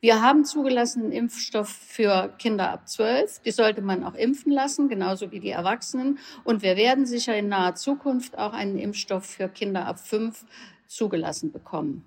Wir 0.00 0.20
haben 0.20 0.44
zugelassenen 0.44 1.12
Impfstoff 1.12 1.68
für 1.68 2.34
Kinder 2.38 2.70
ab 2.70 2.88
12. 2.88 3.40
Die 3.40 3.50
sollte 3.50 3.80
man 3.80 4.04
auch 4.04 4.14
impfen 4.14 4.52
lassen, 4.52 4.88
genauso 4.88 5.30
wie 5.32 5.40
die 5.40 5.50
Erwachsenen. 5.50 6.18
Und 6.44 6.62
wir 6.62 6.76
werden 6.76 7.06
sicher 7.06 7.36
in 7.36 7.48
naher 7.48 7.74
Zukunft 7.74 8.36
auch 8.36 8.52
einen 8.52 8.78
Impfstoff 8.78 9.24
für 9.24 9.48
Kinder 9.48 9.86
ab 9.86 9.98
5 9.98 10.44
zugelassen 10.86 11.52
bekommen. 11.52 12.04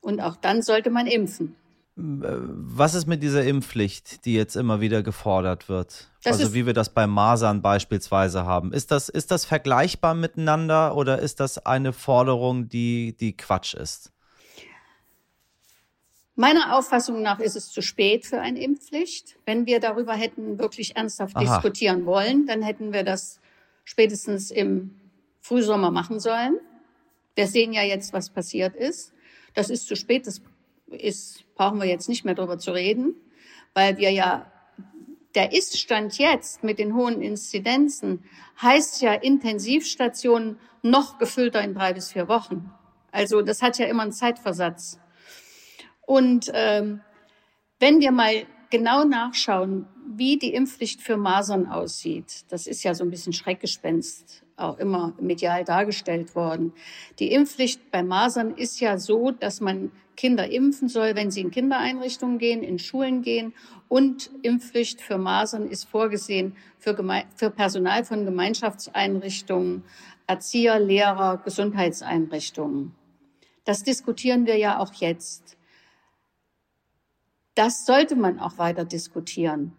Und 0.00 0.20
auch 0.20 0.36
dann 0.36 0.62
sollte 0.62 0.90
man 0.90 1.06
impfen. 1.06 1.56
Was 2.02 2.94
ist 2.94 3.06
mit 3.06 3.22
dieser 3.22 3.44
Impfpflicht, 3.44 4.24
die 4.24 4.34
jetzt 4.34 4.56
immer 4.56 4.80
wieder 4.80 5.02
gefordert 5.02 5.68
wird? 5.68 6.08
Das 6.22 6.40
also 6.40 6.54
wie 6.54 6.64
wir 6.64 6.72
das 6.72 6.94
bei 6.94 7.06
Masern 7.06 7.60
beispielsweise 7.62 8.44
haben. 8.44 8.72
Ist 8.72 8.90
das, 8.90 9.08
ist 9.08 9.30
das 9.30 9.44
vergleichbar 9.44 10.14
miteinander 10.14 10.96
oder 10.96 11.18
ist 11.18 11.40
das 11.40 11.64
eine 11.66 11.92
Forderung, 11.92 12.68
die, 12.68 13.16
die 13.18 13.36
Quatsch 13.36 13.74
ist? 13.74 14.12
Meiner 16.36 16.74
Auffassung 16.74 17.20
nach 17.20 17.38
ist 17.38 17.54
es 17.54 17.70
zu 17.70 17.82
spät 17.82 18.24
für 18.24 18.40
eine 18.40 18.62
Impfpflicht. 18.62 19.36
Wenn 19.44 19.66
wir 19.66 19.78
darüber 19.78 20.14
hätten 20.14 20.58
wirklich 20.58 20.96
ernsthaft 20.96 21.36
Aha. 21.36 21.42
diskutieren 21.42 22.06
wollen, 22.06 22.46
dann 22.46 22.62
hätten 22.62 22.94
wir 22.94 23.04
das 23.04 23.40
spätestens 23.84 24.50
im 24.50 24.98
Frühsommer 25.42 25.90
machen 25.90 26.18
sollen. 26.18 26.58
Wir 27.34 27.46
sehen 27.46 27.74
ja 27.74 27.82
jetzt, 27.82 28.14
was 28.14 28.30
passiert 28.30 28.74
ist. 28.74 29.12
Das 29.54 29.68
ist 29.68 29.86
zu 29.86 29.96
spät, 29.96 30.26
das 30.26 30.40
ist, 30.90 31.44
brauchen 31.54 31.80
wir 31.80 31.86
jetzt 31.86 32.08
nicht 32.08 32.24
mehr 32.24 32.34
darüber 32.34 32.58
zu 32.58 32.72
reden, 32.72 33.14
weil 33.74 33.98
wir 33.98 34.10
ja, 34.10 34.50
der 35.34 35.52
Iststand 35.52 36.18
jetzt 36.18 36.64
mit 36.64 36.78
den 36.78 36.94
hohen 36.94 37.22
Inzidenzen 37.22 38.24
heißt 38.60 39.00
ja 39.00 39.12
Intensivstationen 39.12 40.58
noch 40.82 41.18
gefüllter 41.18 41.62
in 41.62 41.74
drei 41.74 41.92
bis 41.92 42.12
vier 42.12 42.28
Wochen. 42.28 42.70
Also 43.12 43.42
das 43.42 43.62
hat 43.62 43.78
ja 43.78 43.86
immer 43.86 44.02
einen 44.02 44.12
Zeitversatz. 44.12 44.98
Und 46.06 46.50
ähm, 46.54 47.00
wenn 47.78 48.00
wir 48.00 48.10
mal 48.12 48.46
genau 48.70 49.04
nachschauen, 49.04 49.86
wie 50.12 50.38
die 50.38 50.54
Impfpflicht 50.54 51.00
für 51.00 51.16
Masern 51.16 51.66
aussieht, 51.66 52.44
das 52.48 52.66
ist 52.66 52.82
ja 52.82 52.94
so 52.94 53.04
ein 53.04 53.10
bisschen 53.10 53.32
Schreckgespenst 53.32 54.44
auch 54.56 54.78
immer 54.78 55.14
medial 55.20 55.64
dargestellt 55.64 56.34
worden. 56.34 56.72
Die 57.18 57.32
Impfpflicht 57.32 57.90
bei 57.90 58.02
Masern 58.02 58.54
ist 58.54 58.80
ja 58.80 58.98
so, 58.98 59.30
dass 59.30 59.60
man 59.60 59.90
Kinder 60.20 60.50
impfen 60.50 60.88
soll, 60.88 61.14
wenn 61.14 61.30
sie 61.30 61.40
in 61.40 61.50
Kindereinrichtungen 61.50 62.38
gehen, 62.38 62.62
in 62.62 62.78
Schulen 62.78 63.22
gehen. 63.22 63.54
Und 63.88 64.30
Impfpflicht 64.42 65.00
für 65.00 65.16
Masern 65.16 65.66
ist 65.66 65.84
vorgesehen 65.84 66.54
für, 66.78 66.94
Geme 66.94 67.24
für 67.34 67.50
Personal 67.50 68.04
von 68.04 68.26
Gemeinschaftseinrichtungen, 68.26 69.82
Erzieher, 70.26 70.78
Lehrer, 70.78 71.40
Gesundheitseinrichtungen. 71.42 72.94
Das 73.64 73.82
diskutieren 73.82 74.44
wir 74.44 74.58
ja 74.58 74.78
auch 74.78 74.92
jetzt 74.94 75.56
das 77.54 77.84
sollte 77.84 78.16
man 78.16 78.40
auch 78.40 78.56
weiter 78.58 78.86
diskutieren. 78.86 79.72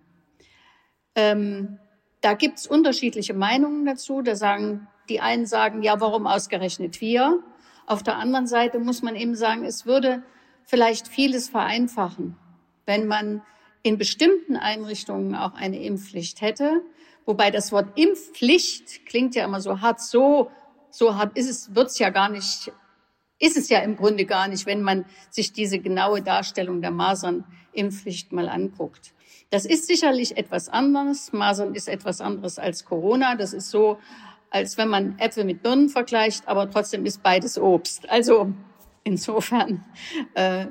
Ähm, 1.15 1.79
da 2.21 2.33
gibt 2.33 2.59
es 2.59 2.67
unterschiedliche 2.67 3.33
Meinungen 3.33 3.85
dazu. 3.85 4.21
Da 4.21 4.35
sagen 4.35 4.87
die 5.09 5.19
einen 5.19 5.45
sagen, 5.45 5.81
ja, 5.81 5.99
warum 5.99 6.27
ausgerechnet 6.27 7.01
wir? 7.01 7.43
Auf 7.91 8.03
der 8.03 8.17
anderen 8.19 8.47
Seite 8.47 8.79
muss 8.79 9.01
man 9.01 9.17
eben 9.17 9.35
sagen, 9.35 9.65
es 9.65 9.85
würde 9.85 10.23
vielleicht 10.63 11.09
vieles 11.09 11.49
vereinfachen, 11.49 12.37
wenn 12.85 13.05
man 13.05 13.41
in 13.83 13.97
bestimmten 13.97 14.55
Einrichtungen 14.55 15.35
auch 15.35 15.55
eine 15.55 15.83
Impfpflicht 15.83 16.39
hätte. 16.39 16.83
Wobei 17.25 17.51
das 17.51 17.73
Wort 17.73 17.99
Impfpflicht 17.99 19.05
klingt 19.05 19.35
ja 19.35 19.43
immer 19.43 19.59
so 19.59 19.81
hart, 19.81 19.99
so, 19.99 20.49
so 20.89 21.15
hart 21.17 21.37
ist 21.37 21.49
es, 21.49 21.75
wird 21.75 21.87
es 21.87 21.99
ja 21.99 22.11
gar 22.11 22.29
nicht 22.29 22.71
ist 23.39 23.57
es 23.57 23.67
ja 23.67 23.79
im 23.79 23.97
Grunde 23.97 24.23
gar 24.23 24.47
nicht, 24.47 24.65
wenn 24.65 24.83
man 24.83 25.03
sich 25.29 25.51
diese 25.51 25.79
genaue 25.79 26.21
Darstellung 26.21 26.81
der 26.81 26.91
Masernimpfpflicht 26.91 28.31
mal 28.31 28.47
anguckt. 28.47 29.13
Das 29.49 29.65
ist 29.65 29.87
sicherlich 29.87 30.37
etwas 30.37 30.69
anderes. 30.69 31.33
Masern 31.33 31.75
ist 31.75 31.89
etwas 31.89 32.21
anderes 32.21 32.57
als 32.57 32.85
Corona. 32.85 33.35
Das 33.35 33.51
ist 33.51 33.69
so, 33.69 33.97
als 34.51 34.77
wenn 34.77 34.89
man 34.89 35.17
Äpfel 35.17 35.45
mit 35.45 35.63
Birnen 35.63 35.89
vergleicht, 35.89 36.47
aber 36.47 36.69
trotzdem 36.69 37.05
ist 37.05 37.23
beides 37.23 37.57
Obst. 37.57 38.07
Also 38.09 38.53
insofern 39.03 39.83
äh, 40.35 40.67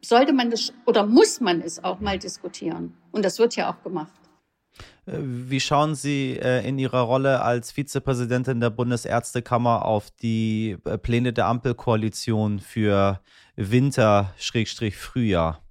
sollte 0.00 0.32
man 0.32 0.50
das 0.50 0.72
oder 0.86 1.06
muss 1.06 1.40
man 1.40 1.60
es 1.60 1.84
auch 1.84 2.00
mal 2.00 2.18
diskutieren. 2.18 2.96
Und 3.12 3.24
das 3.24 3.38
wird 3.38 3.54
ja 3.56 3.72
auch 3.72 3.82
gemacht. 3.84 4.10
Wie 5.06 5.60
schauen 5.60 5.94
Sie 5.94 6.36
äh, 6.36 6.66
in 6.66 6.78
Ihrer 6.78 7.00
Rolle 7.00 7.42
als 7.42 7.72
Vizepräsidentin 7.72 8.60
der 8.60 8.70
Bundesärztekammer 8.70 9.84
auf 9.84 10.10
die 10.10 10.78
äh, 10.84 10.96
Pläne 10.98 11.32
der 11.32 11.46
Ampelkoalition 11.46 12.60
für 12.60 13.20
Winter-Frühjahr, 13.56 15.62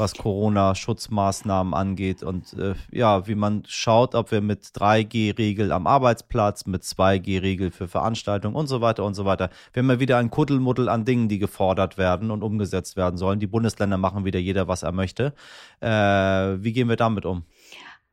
was 0.00 0.14
Corona-Schutzmaßnahmen 0.14 1.74
angeht 1.74 2.24
und 2.24 2.54
äh, 2.54 2.74
ja, 2.90 3.28
wie 3.28 3.36
man 3.36 3.62
schaut, 3.68 4.16
ob 4.16 4.32
wir 4.32 4.40
mit 4.40 4.64
3G-Regel 4.64 5.70
am 5.70 5.86
Arbeitsplatz, 5.86 6.66
mit 6.66 6.82
2G-Regel 6.82 7.70
für 7.70 7.86
Veranstaltungen 7.86 8.56
und 8.56 8.66
so 8.66 8.80
weiter 8.80 9.04
und 9.04 9.14
so 9.14 9.24
weiter. 9.24 9.50
Wir 9.72 9.82
haben 9.82 9.90
ja 9.90 10.00
wieder 10.00 10.16
ein 10.16 10.30
Kuddelmuddel 10.30 10.88
an 10.88 11.04
Dingen, 11.04 11.28
die 11.28 11.38
gefordert 11.38 11.98
werden 11.98 12.32
und 12.32 12.42
umgesetzt 12.42 12.96
werden 12.96 13.16
sollen. 13.16 13.38
Die 13.38 13.46
Bundesländer 13.46 13.98
machen 13.98 14.24
wieder 14.24 14.40
jeder, 14.40 14.66
was 14.66 14.82
er 14.82 14.92
möchte. 14.92 15.34
Äh, 15.80 15.86
wie 15.88 16.72
gehen 16.72 16.88
wir 16.88 16.96
damit 16.96 17.24
um? 17.24 17.44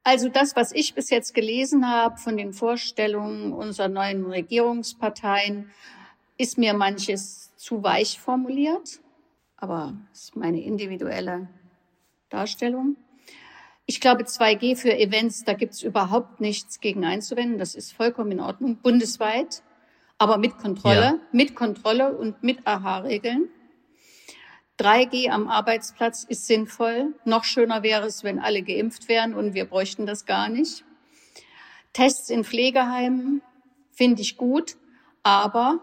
Also 0.03 0.29
das, 0.29 0.55
was 0.55 0.71
ich 0.71 0.93
bis 0.93 1.09
jetzt 1.09 1.33
gelesen 1.33 1.89
habe 1.89 2.17
von 2.17 2.37
den 2.37 2.53
Vorstellungen 2.53 3.51
unserer 3.51 3.87
neuen 3.87 4.25
Regierungsparteien, 4.25 5.71
ist 6.37 6.57
mir 6.57 6.73
manches 6.73 7.55
zu 7.55 7.81
weich 7.81 8.19
formuliert, 8.19 8.99
aber 9.57 9.93
das 10.11 10.25
ist 10.25 10.35
meine 10.35 10.61
individuelle 10.61 11.49
Darstellung. 12.29 12.97
Ich 13.85 14.01
glaube, 14.01 14.23
2G 14.23 14.75
für 14.75 14.97
Events, 14.97 15.45
da 15.45 15.53
gibt 15.53 15.73
es 15.73 15.81
überhaupt 15.81 16.41
nichts 16.41 16.81
gegen 16.81 17.05
einzuwenden. 17.05 17.57
Das 17.57 17.73
ist 17.73 17.93
vollkommen 17.93 18.31
in 18.31 18.39
Ordnung, 18.41 18.77
bundesweit, 18.77 19.63
aber 20.17 20.37
mit 20.37 20.57
Kontrolle, 20.57 21.01
ja. 21.01 21.19
mit 21.31 21.55
Kontrolle 21.55 22.17
und 22.17 22.43
mit 22.43 22.67
AHA-Regeln. 22.67 23.49
3G 24.79 25.29
am 25.29 25.47
Arbeitsplatz 25.47 26.23
ist 26.23 26.45
sinnvoll. 26.45 27.15
Noch 27.25 27.45
schöner 27.45 27.81
wäre 27.81 28.05
es, 28.05 28.23
wenn 28.23 28.39
alle 28.39 28.61
geimpft 28.61 29.07
wären 29.07 29.33
und 29.33 29.53
wir 29.53 29.65
bräuchten 29.65 30.05
das 30.05 30.25
gar 30.25 30.49
nicht. 30.49 30.83
Tests 31.93 32.29
in 32.29 32.43
Pflegeheimen 32.43 33.41
finde 33.91 34.21
ich 34.21 34.37
gut, 34.37 34.77
aber 35.23 35.79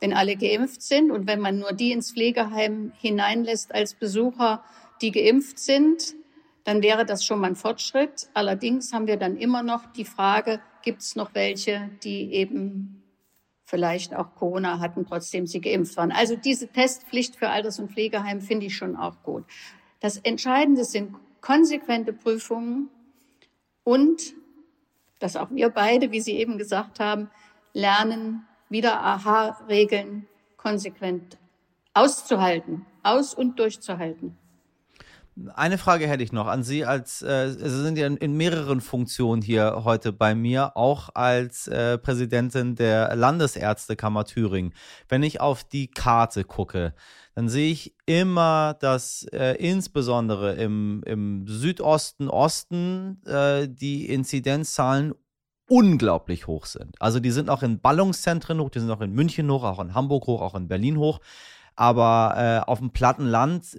wenn 0.00 0.12
alle 0.12 0.36
geimpft 0.36 0.82
sind 0.82 1.10
und 1.10 1.26
wenn 1.26 1.40
man 1.40 1.58
nur 1.58 1.72
die 1.72 1.92
ins 1.92 2.12
Pflegeheim 2.12 2.92
hineinlässt 2.98 3.74
als 3.74 3.94
Besucher, 3.94 4.62
die 5.04 5.12
geimpft 5.12 5.58
sind, 5.58 6.14
dann 6.64 6.82
wäre 6.82 7.04
das 7.04 7.24
schon 7.24 7.40
mal 7.40 7.48
ein 7.48 7.56
Fortschritt. 7.56 8.28
Allerdings 8.32 8.92
haben 8.94 9.06
wir 9.06 9.18
dann 9.18 9.36
immer 9.36 9.62
noch 9.62 9.92
die 9.92 10.06
Frage, 10.06 10.60
gibt 10.82 11.02
es 11.02 11.14
noch 11.14 11.34
welche, 11.34 11.90
die 12.02 12.32
eben 12.32 13.02
vielleicht 13.66 14.14
auch 14.14 14.34
Corona 14.34 14.78
hatten, 14.78 15.04
trotzdem 15.06 15.46
sie 15.46 15.60
geimpft 15.60 15.96
waren. 15.98 16.10
Also 16.10 16.36
diese 16.36 16.68
Testpflicht 16.68 17.36
für 17.36 17.50
Alters- 17.50 17.78
und 17.78 17.92
Pflegeheim 17.92 18.40
finde 18.40 18.66
ich 18.66 18.76
schon 18.76 18.96
auch 18.96 19.22
gut. 19.22 19.44
Das 20.00 20.16
Entscheidende 20.16 20.84
sind 20.84 21.14
konsequente 21.42 22.14
Prüfungen 22.14 22.88
und, 23.82 24.34
dass 25.18 25.36
auch 25.36 25.50
wir 25.50 25.68
beide, 25.68 26.12
wie 26.12 26.20
Sie 26.20 26.32
eben 26.32 26.56
gesagt 26.56 26.98
haben, 26.98 27.30
lernen, 27.74 28.46
wieder 28.70 29.02
Aha-Regeln 29.02 30.26
konsequent 30.56 31.38
auszuhalten, 31.92 32.86
aus- 33.02 33.34
und 33.34 33.58
durchzuhalten. 33.58 34.38
Eine 35.54 35.78
Frage 35.78 36.06
hätte 36.06 36.22
ich 36.22 36.32
noch 36.32 36.46
an 36.46 36.62
Sie 36.62 36.84
als, 36.84 37.20
äh, 37.22 37.50
Sie 37.50 37.82
sind 37.82 37.98
ja 37.98 38.06
in, 38.06 38.36
mehreren 38.36 38.80
Funktionen 38.80 39.42
hier 39.42 39.82
heute 39.84 40.12
bei 40.12 40.36
mir, 40.36 40.76
auch 40.76 41.10
als 41.14 41.66
äh, 41.66 41.98
Präsidentin 41.98 42.76
der 42.76 43.16
Landesärztekammer 43.16 44.26
Thüringen. 44.26 44.74
Wenn 45.08 45.24
ich 45.24 45.40
auf 45.40 45.64
die 45.64 45.88
Karte 45.88 46.44
gucke, 46.44 46.94
dann 47.34 47.48
sehe 47.48 47.72
ich 47.72 47.96
immer, 48.06 48.76
dass 48.78 49.26
äh, 49.32 49.54
insbesondere 49.54 50.54
im, 50.54 51.02
im 51.04 51.48
Südosten, 51.48 52.28
Osten 52.28 53.20
äh, 53.26 53.68
die 53.68 54.08
Inzidenzzahlen 54.08 55.14
unglaublich 55.68 56.46
hoch 56.46 56.66
sind. 56.66 56.94
Also 57.00 57.18
die 57.18 57.32
sind 57.32 57.50
auch 57.50 57.64
in 57.64 57.80
Ballungszentren 57.80 58.60
hoch, 58.60 58.70
die 58.70 58.78
sind 58.78 58.90
auch 58.90 59.00
in 59.00 59.12
München 59.12 59.50
hoch, 59.50 59.64
auch 59.64 59.80
in 59.80 59.94
Hamburg 59.94 60.28
hoch, 60.28 60.42
auch 60.42 60.54
in 60.54 60.68
Berlin 60.68 60.98
hoch. 60.98 61.18
Aber 61.76 62.34
äh, 62.36 62.70
auf 62.70 62.78
dem 62.78 62.90
platten 62.90 63.26
Land 63.26 63.78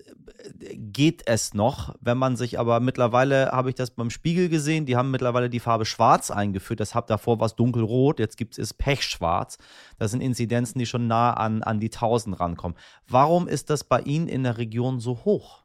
äh, 0.60 0.76
geht 0.76 1.24
es 1.28 1.54
noch. 1.54 1.96
Wenn 2.02 2.18
man 2.18 2.36
sich 2.36 2.60
aber 2.60 2.80
mittlerweile, 2.80 3.52
habe 3.52 3.70
ich 3.70 3.76
das 3.76 3.92
beim 3.92 4.10
Spiegel 4.10 4.50
gesehen, 4.50 4.86
die 4.86 4.98
haben 4.98 5.12
mittlerweile 5.12 5.50
die 5.50 5.60
Farbe 5.60 5.86
schwarz 5.86 6.30
eingeführt. 6.30 6.80
Das 6.80 6.94
hat 6.94 7.10
davor 7.10 7.40
was 7.40 7.56
dunkelrot, 7.56 8.20
jetzt 8.20 8.38
gibt 8.38 8.58
es 8.58 8.74
pechschwarz. 8.74 9.58
Das 9.98 10.12
sind 10.12 10.22
Inzidenzen, 10.22 10.80
die 10.80 10.86
schon 10.86 11.08
nah 11.08 11.34
an, 11.34 11.64
an 11.64 11.80
die 11.80 11.92
1000 11.92 12.40
rankommen. 12.40 12.78
Warum 13.08 13.48
ist 13.48 13.70
das 13.70 13.84
bei 13.84 14.02
Ihnen 14.02 14.28
in 14.28 14.44
der 14.44 14.58
Region 14.58 15.00
so 15.00 15.24
hoch? 15.24 15.64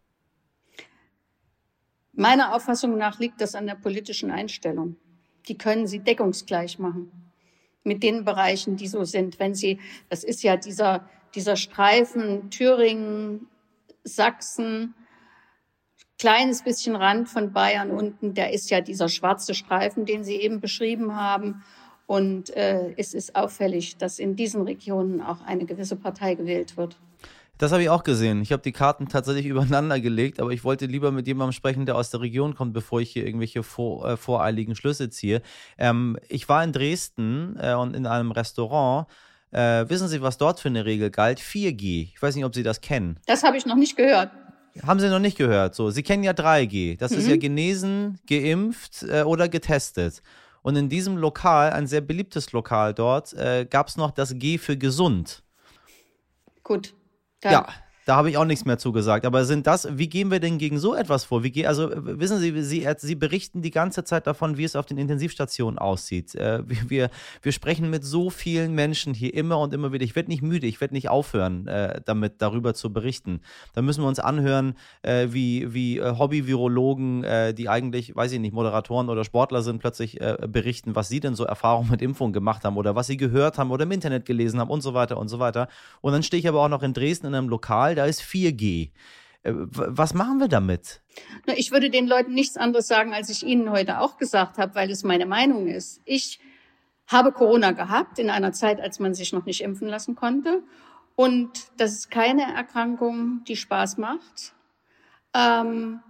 Meiner 2.13 2.55
Auffassung 2.55 2.97
nach 2.99 3.19
liegt 3.19 3.41
das 3.41 3.55
an 3.55 3.67
der 3.67 3.77
politischen 3.77 4.31
Einstellung. 4.31 4.97
Die 5.49 5.57
können 5.57 5.87
Sie 5.87 6.01
deckungsgleich 6.01 6.79
machen 6.79 7.11
mit 7.83 8.03
den 8.03 8.25
Bereichen, 8.25 8.77
die 8.77 8.89
so 8.89 9.05
sind. 9.05 9.39
Wenn 9.39 9.55
Sie, 9.55 9.81
das 10.09 10.25
ist 10.25 10.43
ja 10.43 10.57
dieser, 10.57 11.09
dieser 11.35 11.57
Streifen 11.57 12.51
Thüringen, 12.51 13.47
Sachsen, 14.05 14.95
kleines 16.19 16.63
bisschen 16.63 16.97
Rand 16.97 17.29
von 17.29 17.53
Bayern 17.53 17.91
unten, 17.91 18.35
der 18.35 18.53
ist 18.53 18.71
ja 18.71 18.81
dieser 18.81 19.09
schwarze 19.09 19.55
Streifen, 19.55 20.05
den 20.05 20.23
Sie 20.23 20.37
eben 20.37 20.61
beschrieben 20.61 21.17
haben. 21.17 21.63
Und 22.07 22.51
äh, 22.51 22.93
es 22.97 23.15
ist 23.15 23.37
auffällig, 23.37 23.97
dass 23.97 24.19
in 24.19 24.37
diesen 24.37 24.63
Regionen 24.63 25.21
auch 25.21 25.41
eine 25.47 25.65
gewisse 25.65 25.97
Partei 25.97 26.35
gewählt 26.35 26.77
wird. 26.77 26.97
Das 27.57 27.73
habe 27.73 27.83
ich 27.83 27.91
auch 27.91 28.05
gesehen. 28.05 28.41
Ich 28.41 28.53
habe 28.53 28.63
die 28.63 28.73
Karten 28.73 29.09
tatsächlich 29.09 29.47
übereinander 29.53 30.01
gelegt, 30.01 30.41
aber 30.41 30.51
ich 30.51 30.65
wollte 30.65 30.87
lieber 30.87 31.11
mit 31.13 31.27
jemandem 31.27 31.53
sprechen, 31.53 31.87
der 31.87 31.97
aus 31.97 32.11
der 32.11 32.21
Region 32.21 32.55
kommt, 32.55 32.73
bevor 32.73 33.01
ich 33.01 33.11
hier 33.11 33.27
irgendwelche 33.27 33.63
vor, 33.63 34.09
äh, 34.09 34.17
voreiligen 34.17 34.75
Schlüsse 34.75 35.11
ziehe. 35.11 35.43
Ähm, 35.79 36.19
ich 36.29 36.49
war 36.49 36.65
in 36.65 36.73
Dresden 36.73 37.57
äh, 37.61 37.75
und 37.75 37.95
in 37.95 38.07
einem 38.07 38.33
Restaurant. 38.33 39.07
Äh, 39.53 39.89
wissen 39.89 40.09
Sie, 40.09 40.23
was 40.23 40.39
dort 40.39 40.61
für 40.61 40.69
eine 40.69 40.85
Regel 40.85 41.11
galt? 41.11 41.41
4G. 41.41 42.11
Ich 42.15 42.23
weiß 42.23 42.35
nicht, 42.37 42.45
ob 42.45 42.55
Sie 42.55 42.63
das 42.63 42.81
kennen. 42.81 43.19
Das 43.27 43.43
habe 43.43 43.57
ich 43.57 43.67
noch 43.67 43.77
nicht 43.77 43.97
gehört. 43.97 44.31
Haben 44.87 45.01
Sie 45.01 45.09
noch 45.09 45.19
nicht 45.19 45.37
gehört. 45.37 45.75
So, 45.75 45.91
Sie 45.91 46.03
kennen 46.03 46.23
ja 46.23 46.33
3G. 46.33 46.97
Das 46.99 47.11
mhm. 47.11 47.19
ist 47.19 47.29
ja 47.29 47.35
mhm. 47.35 47.41
genesen, 47.41 48.19
geimpft 48.29 49.03
äh, 49.03 49.23
oder 49.23 49.49
getestet. 49.49 50.23
Und 50.63 50.77
in 50.77 50.89
diesem 50.89 51.17
Lokal, 51.17 51.73
ein 51.73 51.87
sehr 51.87 52.01
beliebtes 52.01 52.53
Lokal 52.53 52.95
dort, 52.95 53.33
äh, 53.33 53.67
gab 53.69 53.89
es 53.89 53.97
noch 53.97 54.11
das 54.11 54.35
G 54.35 54.59
für 54.59 54.77
gesund. 54.77 55.43
Gut. 56.63 56.95
Dann 57.41 57.53
ja, 57.53 57.69
da 58.07 58.17
habe 58.17 58.31
ich 58.31 58.37
auch 58.39 58.45
nichts 58.45 58.65
mehr 58.65 58.79
zugesagt. 58.79 59.27
Aber 59.27 59.45
sind 59.45 59.67
das, 59.67 59.87
wie 59.91 60.09
gehen 60.09 60.31
wir 60.31 60.41
denn 60.41 60.59
gegen 60.59 60.79
so 60.79 60.95
etwas 60.95 61.25
vor? 61.25 61.43
Wie, 61.45 61.67
also 61.67 61.91
wissen 61.95 62.39
Sie, 62.39 62.63
Sie, 62.63 62.87
Sie 62.97 63.15
berichten 63.15 63.63
die 63.63 63.71
ganze 63.71 64.05
Zeit 64.05 64.27
davon, 64.27 64.57
wie 64.57 64.65
es 64.65 64.75
auf 64.75 64.87
den 64.87 64.99
Intensivstationen 64.99 65.79
aussieht. 65.79 66.35
Äh, 66.35 66.63
wir, 66.67 67.11
wir 67.43 67.53
sprechen 67.53 67.91
mit 67.91 68.05
so 68.05 68.31
vielen 68.31 68.75
Menschen 68.75 69.15
hier 69.15 69.35
immer 69.35 69.59
und 69.59 69.75
immer 69.75 69.93
wieder. 69.93 70.05
Ich 70.05 70.17
werde 70.17 70.31
nicht 70.31 70.43
müde, 70.43 70.67
ich 70.67 70.81
werde 70.81 70.95
nicht 70.95 71.09
aufhören, 71.09 71.67
äh, 71.67 72.01
damit 72.05 72.41
darüber 72.43 72.75
zu 72.75 72.93
berichten. 72.93 73.41
Da 73.75 73.83
müssen 73.83 74.03
wir 74.03 74.09
uns 74.09 74.19
anhören, 74.19 74.75
äh, 75.03 75.29
wie, 75.31 75.73
wie 75.75 76.01
Hobby-Virologen, 76.01 77.25
die 77.57 77.69
eigentlich, 77.69 78.17
weiß 78.17 78.33
ich 78.33 78.41
nicht, 78.41 78.53
Moderatoren 78.53 79.09
oder 79.09 79.25
Sportler 79.25 79.63
sind, 79.63 79.79
plötzlich 79.79 80.19
berichten, 80.49 80.95
was 80.95 81.09
sie 81.09 81.21
denn 81.21 81.35
so 81.35 81.45
Erfahrungen 81.45 81.91
mit 81.91 82.03
Impfungen 82.03 82.33
gemacht 82.33 82.65
haben 82.65 82.77
oder 82.77 82.95
was 82.95 83.07
sie 83.07 83.17
gehört 83.17 83.59
haben 83.59 83.71
oder 83.71 83.85
im 83.85 83.91
Internet 83.91 84.25
gelesen 84.25 84.61
haben 84.61 84.71
und 84.71 84.81
so 84.81 84.95
weiter 84.95 85.19
und 85.19 85.29
so 85.29 85.39
weiter. 85.39 85.69
Und 86.01 86.13
dann 86.13 86.23
stehe 86.23 86.41
ich 86.41 86.49
aber 86.49 86.63
auch 86.63 86.69
noch 86.69 86.83
in 86.83 86.93
Dresden 86.93 87.27
in 87.27 87.35
einem 87.35 87.49
Lokal, 87.49 87.90
da 87.95 88.07
ist 88.07 88.23
4G. 88.23 88.91
Äh, 89.43 89.53
was 89.55 90.15
machen 90.15 90.39
wir 90.39 90.49
damit? 90.49 91.01
Ich 91.57 91.71
würde 91.71 91.91
den 91.91 92.07
Leuten 92.07 92.35
nichts 92.35 92.57
anderes 92.57 92.87
sagen, 92.87 93.15
als 93.15 93.31
ich 93.31 93.45
Ihnen 93.45 93.71
heute 93.71 94.01
auch 94.01 94.17
gesagt 94.17 94.59
habe, 94.59 94.75
weil 94.75 94.91
es 94.91 95.05
meine 95.05 95.27
Meinung 95.27 95.67
ist. 95.67 96.01
Ich 96.05 96.41
habe 97.07 97.33
Corona 97.33 97.73
gehabt 97.73 98.19
in 98.19 98.31
einer 98.31 98.53
Zeit, 98.53 98.81
als 98.81 99.01
man 99.01 99.15
sich 99.15 99.33
noch 99.33 99.45
nicht 99.45 99.63
impfen 99.63 99.89
lassen 99.89 100.15
konnte. 100.15 100.63
Und 101.17 101.51
das 101.77 101.93
ist 101.93 102.11
keine 102.11 102.55
Erkrankung, 102.55 103.43
die 103.45 103.57
Spaß 103.57 103.99
macht. 103.99 104.55
Ähm, 105.35 106.01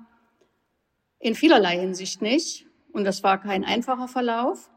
in 1.19 1.35
vielerlei 1.35 1.79
Hinsicht 1.79 2.23
nicht. 2.23 2.67
Und 2.93 3.05
das 3.05 3.23
war 3.23 3.41
kein 3.41 3.65
einfacher 3.65 4.09
Verlauf. 4.09 4.71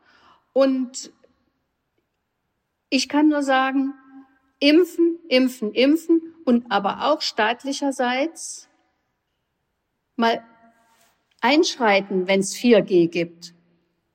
Und 0.54 1.12
ich 2.90 3.10
kann 3.10 3.28
nur 3.28 3.44
sagen, 3.44 3.94
impfen, 4.64 5.20
impfen, 5.28 5.74
impfen 5.74 6.22
und 6.46 6.72
aber 6.72 7.12
auch 7.12 7.22
staatlicherseits 7.22 8.70
mal 10.16 10.42
einschreiten, 11.42 12.28
wenn 12.28 12.40
es 12.40 12.56
4G 12.56 13.10
gibt. 13.10 13.54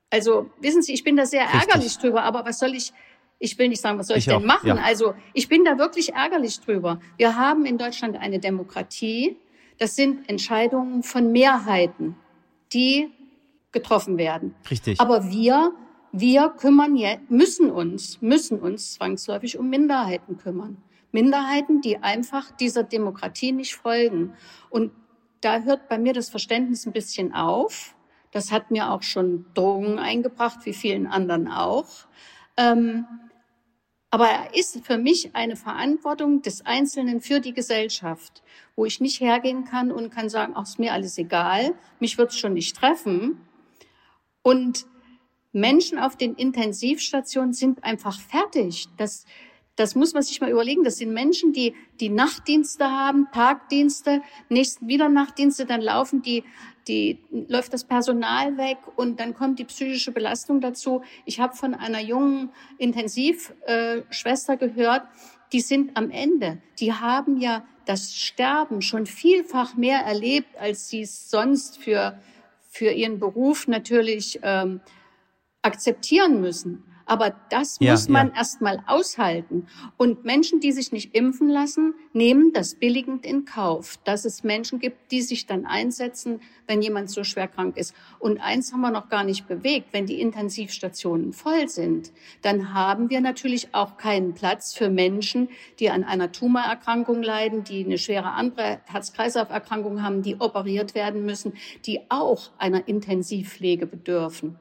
Also 0.09 0.49
wissen 0.59 0.81
Sie, 0.81 0.93
ich 0.93 1.03
bin 1.03 1.15
da 1.15 1.27
sehr 1.27 1.43
Richtig. 1.43 1.61
ärgerlich 1.61 1.97
drüber, 1.99 2.23
aber 2.23 2.45
was 2.45 2.57
soll 2.57 2.73
ich, 2.73 2.91
ich 3.37 3.59
will 3.59 3.69
nicht 3.69 3.81
sagen, 3.81 3.99
was 3.99 4.07
soll 4.07 4.17
ich, 4.17 4.25
ich 4.25 4.33
denn 4.33 4.41
auch, 4.41 4.45
machen? 4.45 4.67
Ja. 4.69 4.75
Also 4.77 5.13
ich 5.33 5.47
bin 5.47 5.63
da 5.63 5.77
wirklich 5.77 6.13
ärgerlich 6.13 6.59
drüber. 6.61 6.99
Wir 7.17 7.35
haben 7.35 7.65
in 7.65 7.77
Deutschland 7.77 8.17
eine 8.17 8.39
Demokratie. 8.39 9.37
Das 9.77 9.95
sind 9.95 10.27
Entscheidungen 10.27 11.03
von 11.03 11.31
Mehrheiten, 11.31 12.15
die 12.73 13.11
getroffen 13.71 14.17
werden. 14.17 14.55
Richtig. 14.71 14.99
Aber 14.99 15.29
wir, 15.29 15.73
wir 16.11 16.49
kümmern 16.49 16.95
jetzt, 16.95 17.29
müssen 17.29 17.69
uns, 17.71 18.21
müssen 18.21 18.59
uns 18.59 18.93
zwangsläufig 18.93 19.57
um 19.57 19.69
Minderheiten 19.69 20.37
kümmern. 20.37 20.77
Minderheiten, 21.11 21.81
die 21.81 21.97
einfach 21.97 22.51
dieser 22.51 22.83
Demokratie 22.83 23.51
nicht 23.51 23.75
folgen. 23.75 24.33
Und 24.69 24.91
da 25.41 25.59
hört 25.59 25.89
bei 25.89 25.97
mir 25.97 26.13
das 26.13 26.29
Verständnis 26.29 26.85
ein 26.85 26.93
bisschen 26.93 27.33
auf. 27.33 27.95
Das 28.31 28.51
hat 28.51 28.69
mir 28.71 28.91
auch 28.91 29.01
schon 29.01 29.45
Drohungen 29.53 29.97
eingebracht, 29.97 30.59
wie 30.65 30.73
vielen 30.73 31.07
anderen 31.07 31.47
auch. 31.47 31.87
Ähm, 32.57 33.05
aber 34.11 34.27
er 34.27 34.55
ist 34.55 34.83
für 34.85 34.97
mich 34.97 35.35
eine 35.35 35.55
Verantwortung 35.55 36.41
des 36.41 36.65
Einzelnen 36.65 37.21
für 37.21 37.39
die 37.39 37.53
Gesellschaft, 37.53 38.43
wo 38.75 38.85
ich 38.85 38.99
nicht 38.99 39.21
hergehen 39.21 39.65
kann 39.65 39.91
und 39.91 40.09
kann 40.09 40.29
sagen, 40.29 40.53
ach, 40.55 40.63
ist 40.63 40.79
mir 40.79 40.93
alles 40.93 41.17
egal, 41.17 41.75
mich 41.99 42.17
wird's 42.17 42.37
schon 42.37 42.53
nicht 42.53 42.75
treffen. 42.75 43.39
Und 44.41 44.87
Menschen 45.51 45.97
auf 45.97 46.15
den 46.15 46.35
Intensivstationen 46.35 47.53
sind 47.53 47.83
einfach 47.83 48.19
fertig. 48.19 48.87
Das, 48.97 49.25
das 49.75 49.95
muss 49.95 50.13
man 50.13 50.23
sich 50.23 50.41
mal 50.41 50.51
überlegen. 50.51 50.83
Das 50.83 50.97
sind 50.97 51.13
Menschen, 51.13 51.53
die 51.53 51.73
die 51.99 52.09
Nachtdienste 52.09 52.85
haben, 52.91 53.27
Tagdienste, 53.33 54.21
nächsten 54.49 54.87
wieder 54.87 55.09
Nachtdienste, 55.09 55.65
dann 55.65 55.81
laufen 55.81 56.21
die, 56.21 56.43
die 56.87 57.19
läuft 57.31 57.73
das 57.73 57.83
Personal 57.83 58.57
weg 58.57 58.77
und 58.95 59.19
dann 59.19 59.33
kommt 59.33 59.59
die 59.59 59.65
psychische 59.65 60.11
Belastung 60.11 60.61
dazu. 60.61 61.01
Ich 61.25 61.39
habe 61.39 61.55
von 61.55 61.73
einer 61.73 62.01
jungen 62.01 62.51
Intensivschwester 62.77 64.57
gehört, 64.57 65.03
die 65.51 65.61
sind 65.61 65.97
am 65.97 66.11
Ende. 66.11 66.61
Die 66.79 66.93
haben 66.93 67.37
ja 67.41 67.65
das 67.85 68.15
Sterben 68.15 68.83
schon 68.83 69.07
vielfach 69.07 69.75
mehr 69.75 70.01
erlebt, 70.01 70.55
als 70.59 70.89
sie 70.89 71.01
es 71.01 71.31
sonst 71.31 71.79
für 71.79 72.19
für 72.71 72.91
ihren 72.91 73.19
Beruf 73.19 73.67
natürlich 73.67 74.39
ähm, 74.43 74.79
akzeptieren 75.61 76.41
müssen. 76.41 76.83
Aber 77.09 77.33
das 77.49 77.77
ja, 77.79 77.93
muss 77.93 78.07
man 78.07 78.27
ja. 78.27 78.33
erst 78.35 78.61
mal 78.61 78.83
aushalten. 78.85 79.65
Und 79.97 80.25
Menschen, 80.25 80.59
die 80.59 80.71
sich 80.71 80.91
nicht 80.91 81.15
impfen 81.15 81.49
lassen, 81.49 81.95
nehmen 82.13 82.53
das 82.53 82.75
billigend 82.75 83.25
in 83.25 83.45
Kauf, 83.45 83.97
dass 84.03 84.25
es 84.25 84.43
Menschen 84.43 84.77
gibt, 84.77 85.11
die 85.11 85.23
sich 85.23 85.47
dann 85.47 85.65
einsetzen, 85.65 86.39
wenn 86.67 86.83
jemand 86.83 87.09
so 87.09 87.23
schwer 87.23 87.47
krank 87.47 87.77
ist. 87.77 87.95
Und 88.19 88.39
eins 88.39 88.71
haben 88.71 88.81
wir 88.81 88.91
noch 88.91 89.09
gar 89.09 89.23
nicht 89.23 89.47
bewegt. 89.47 89.87
Wenn 89.91 90.05
die 90.05 90.21
Intensivstationen 90.21 91.33
voll 91.33 91.67
sind, 91.67 92.11
dann 92.43 92.75
haben 92.75 93.09
wir 93.09 93.21
natürlich 93.21 93.73
auch 93.73 93.97
keinen 93.97 94.35
Platz 94.35 94.75
für 94.75 94.91
Menschen, 94.91 95.49
die 95.79 95.89
an 95.89 96.03
einer 96.03 96.31
Tumorerkrankung 96.31 97.23
leiden, 97.23 97.63
die 97.63 97.85
eine 97.85 97.97
schwere 97.97 98.33
andere 98.33 98.81
Herz-Kreislauf-Erkrankung 98.85 100.03
haben, 100.03 100.21
die 100.21 100.39
operiert 100.39 100.93
werden 100.93 101.25
müssen, 101.25 101.53
die 101.87 102.01
auch 102.09 102.51
einer 102.59 102.87
Intensivpflege 102.87 103.87
bedürfen. 103.87 104.59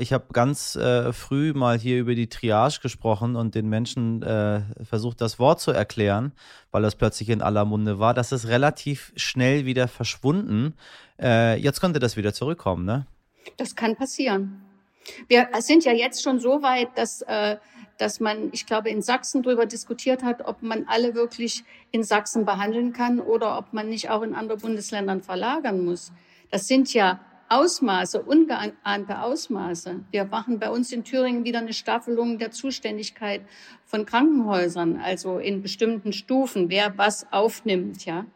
Ich 0.00 0.12
habe 0.12 0.26
ganz 0.32 0.76
äh, 0.76 1.12
früh 1.12 1.52
mal 1.52 1.76
hier 1.76 1.98
über 1.98 2.14
die 2.14 2.28
Triage 2.28 2.78
gesprochen 2.80 3.34
und 3.34 3.56
den 3.56 3.68
Menschen 3.68 4.22
äh, 4.22 4.60
versucht, 4.84 5.20
das 5.20 5.40
Wort 5.40 5.60
zu 5.60 5.72
erklären, 5.72 6.30
weil 6.70 6.82
das 6.82 6.94
plötzlich 6.94 7.30
in 7.30 7.42
aller 7.42 7.64
Munde 7.64 7.98
war. 7.98 8.14
Das 8.14 8.30
ist 8.30 8.46
relativ 8.46 9.12
schnell 9.16 9.66
wieder 9.66 9.88
verschwunden. 9.88 10.74
Äh, 11.20 11.60
jetzt 11.60 11.80
könnte 11.80 11.98
das 11.98 12.16
wieder 12.16 12.32
zurückkommen, 12.32 12.84
ne? 12.84 13.06
Das 13.56 13.74
kann 13.74 13.96
passieren. 13.96 14.62
Wir 15.26 15.48
sind 15.58 15.84
ja 15.84 15.92
jetzt 15.92 16.22
schon 16.22 16.38
so 16.38 16.62
weit, 16.62 16.96
dass, 16.96 17.22
äh, 17.22 17.56
dass 17.96 18.20
man, 18.20 18.50
ich 18.52 18.66
glaube, 18.66 18.90
in 18.90 19.02
Sachsen 19.02 19.42
darüber 19.42 19.66
diskutiert 19.66 20.22
hat, 20.22 20.46
ob 20.46 20.62
man 20.62 20.86
alle 20.86 21.16
wirklich 21.16 21.64
in 21.90 22.04
Sachsen 22.04 22.44
behandeln 22.44 22.92
kann 22.92 23.18
oder 23.18 23.58
ob 23.58 23.72
man 23.72 23.88
nicht 23.88 24.10
auch 24.10 24.22
in 24.22 24.36
andere 24.36 24.58
Bundesländern 24.58 25.22
verlagern 25.22 25.84
muss. 25.84 26.12
Das 26.52 26.68
sind 26.68 26.94
ja 26.94 27.18
Ausmaße, 27.48 28.22
ungeahnte 28.22 29.20
Ausmaße. 29.22 30.00
Wir 30.10 30.24
machen 30.24 30.58
bei 30.58 30.70
uns 30.70 30.92
in 30.92 31.04
Thüringen 31.04 31.44
wieder 31.44 31.58
eine 31.60 31.72
Staffelung 31.72 32.38
der 32.38 32.50
Zuständigkeit 32.50 33.42
von 33.84 34.04
Krankenhäusern, 34.06 35.00
also 35.00 35.38
in 35.38 35.62
bestimmten 35.62 36.12
Stufen, 36.12 36.68
wer 36.68 36.96
was 36.98 37.26
aufnimmt, 37.32 38.04
ja. 38.04 38.26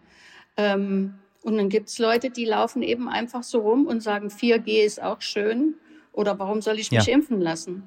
Ähm, 0.56 1.14
und 1.42 1.56
dann 1.56 1.68
gibt's 1.68 1.98
Leute, 1.98 2.30
die 2.30 2.44
laufen 2.44 2.82
eben 2.82 3.08
einfach 3.08 3.42
so 3.42 3.60
rum 3.60 3.86
und 3.86 4.02
sagen, 4.02 4.28
4G 4.28 4.84
ist 4.84 5.02
auch 5.02 5.20
schön 5.20 5.74
oder 6.12 6.38
warum 6.38 6.62
soll 6.62 6.78
ich 6.78 6.90
mich 6.90 7.06
ja. 7.06 7.14
impfen 7.14 7.40
lassen? 7.40 7.82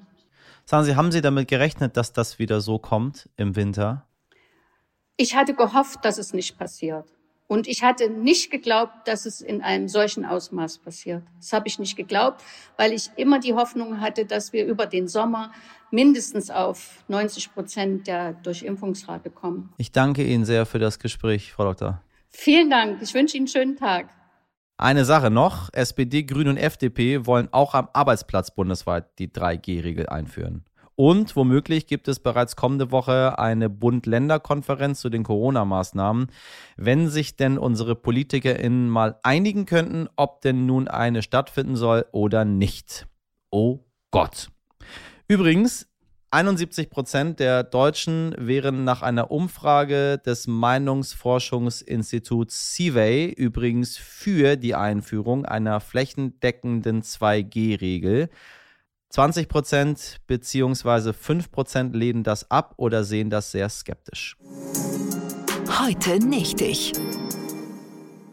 Sagen 0.66 0.84
Sie, 0.84 0.96
haben 0.96 1.12
Sie 1.12 1.22
damit 1.22 1.48
gerechnet, 1.48 1.96
dass 1.96 2.12
das 2.12 2.40
wieder 2.40 2.60
so 2.60 2.80
kommt 2.80 3.30
im 3.38 3.56
Winter? 3.56 4.06
Ich 5.16 5.36
hatte 5.36 5.54
gehofft, 5.54 6.04
dass 6.04 6.18
es 6.18 6.34
nicht 6.34 6.58
passiert. 6.58 7.15
Und 7.48 7.68
ich 7.68 7.84
hatte 7.84 8.10
nicht 8.10 8.50
geglaubt, 8.50 9.08
dass 9.08 9.26
es 9.26 9.40
in 9.40 9.62
einem 9.62 9.88
solchen 9.88 10.26
Ausmaß 10.26 10.80
passiert. 10.80 11.24
Das 11.38 11.54
habe 11.54 11.68
ich 11.68 11.78
nicht 11.78 11.96
geglaubt, 11.96 12.42
weil 12.76 12.92
ich 12.92 13.12
immer 13.18 13.40
die 13.40 13.54
Hoffnung 13.54 14.02
hatte, 14.02 14.26
dass 14.26 14.52
wir 14.52 14.66
über 14.66 14.88
den 14.88 15.08
Sommer 15.08 15.52
mindestens 15.92 16.50
auf 16.50 17.04
90 17.08 17.54
Prozent 17.54 18.08
der 18.08 18.34
Durchimpfungsrate 18.34 19.30
kommen. 19.30 19.72
Ich 19.78 19.92
danke 19.92 20.24
Ihnen 20.24 20.46
sehr 20.46 20.66
für 20.66 20.80
das 20.80 20.98
Gespräch, 20.98 21.54
Frau 21.54 21.66
Doktor. 21.66 22.02
Vielen 22.30 22.70
Dank. 22.70 23.02
Ich 23.02 23.14
wünsche 23.14 23.38
Ihnen 23.38 23.44
einen 23.44 23.48
schönen 23.48 23.76
Tag. 23.78 24.10
Eine 24.78 25.06
Sache 25.06 25.32
noch, 25.32 25.70
SPD, 25.72 26.24
Grüne 26.24 26.50
und 26.50 26.58
FDP 26.58 27.26
wollen 27.26 27.48
auch 27.54 27.76
am 27.76 27.88
Arbeitsplatz 27.94 28.54
bundesweit 28.54 29.06
die 29.20 29.30
3G-Regel 29.30 30.08
einführen. 30.08 30.65
Und 30.96 31.36
womöglich 31.36 31.88
gibt 31.88 32.08
es 32.08 32.20
bereits 32.20 32.56
kommende 32.56 32.92
Woche 32.92 33.38
eine 33.38 33.70
Bund-Länder-Konferenz 33.70 35.02
zu 35.02 35.10
den 35.10 35.24
Corona-Maßnahmen, 35.24 36.28
wenn 36.78 37.10
sich 37.10 37.36
denn 37.36 37.58
unsere 37.58 37.96
PolitikerInnen 37.96 38.88
mal 38.90 39.20
einigen 39.22 39.66
könnten, 39.66 40.08
ob 40.16 40.40
denn 40.42 40.66
nun 40.66 40.88
eine 40.88 41.22
stattfinden 41.22 41.76
soll 41.76 42.06
oder 42.14 42.46
nicht. 42.46 43.08
Oh 43.52 43.80
Gott. 44.12 44.48
Übrigens, 45.28 45.90
71 46.32 46.90
Prozent 46.90 47.40
der 47.40 47.64
Deutschen 47.64 48.36
wären 48.38 48.84
nach 48.84 49.02
einer 49.02 49.32
Umfrage 49.32 50.18
des 50.18 50.48
Meinungsforschungsinstituts 50.48 52.74
CIVEY 52.74 53.32
übrigens 53.32 53.96
für 53.98 54.58
die 54.58 54.76
Einführung 54.76 55.46
einer 55.46 55.80
flächendeckenden 55.80 57.04
2G-Regel. 57.04 58.30
20 59.16 59.48
Prozent 59.48 60.18
bzw. 60.28 61.14
5 61.14 61.50
Prozent 61.50 61.96
lehnen 61.96 62.24
das 62.24 62.52
ab 62.52 62.74
oder 62.76 63.06
sehen 63.06 63.30
das 63.30 63.50
sehr 63.50 63.70
skeptisch. 63.70 64.36
Heute 65.80 66.20
nicht 66.20 66.60
ich. 66.60 66.92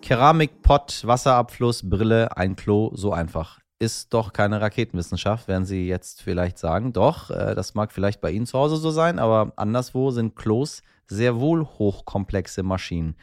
Keramik, 0.01 0.61
Pott, 0.62 1.03
Wasserabfluss, 1.07 1.88
Brille, 1.88 2.37
ein 2.37 2.57
Klo, 2.57 2.90
so 2.97 3.12
einfach. 3.12 3.61
Ist 3.79 4.12
doch 4.12 4.33
keine 4.33 4.61
Raketenwissenschaft, 4.61 5.47
werden 5.47 5.66
Sie 5.66 5.87
jetzt 5.87 6.21
vielleicht 6.21 6.59
sagen. 6.59 6.92
Doch, 6.92 7.31
äh, 7.31 7.55
das 7.55 7.75
mag 7.75 7.92
vielleicht 7.92 8.21
bei 8.21 8.33
Ihnen 8.33 8.47
zu 8.47 8.59
Hause 8.59 8.77
so 8.77 8.90
sein, 8.90 9.21
aber 9.21 9.53
anderswo 9.55 10.11
sind 10.11 10.35
Klos 10.35 10.83
sehr 11.07 11.38
wohl 11.38 11.64
hochkomplexe 11.64 12.64
Maschinen. 12.64 13.14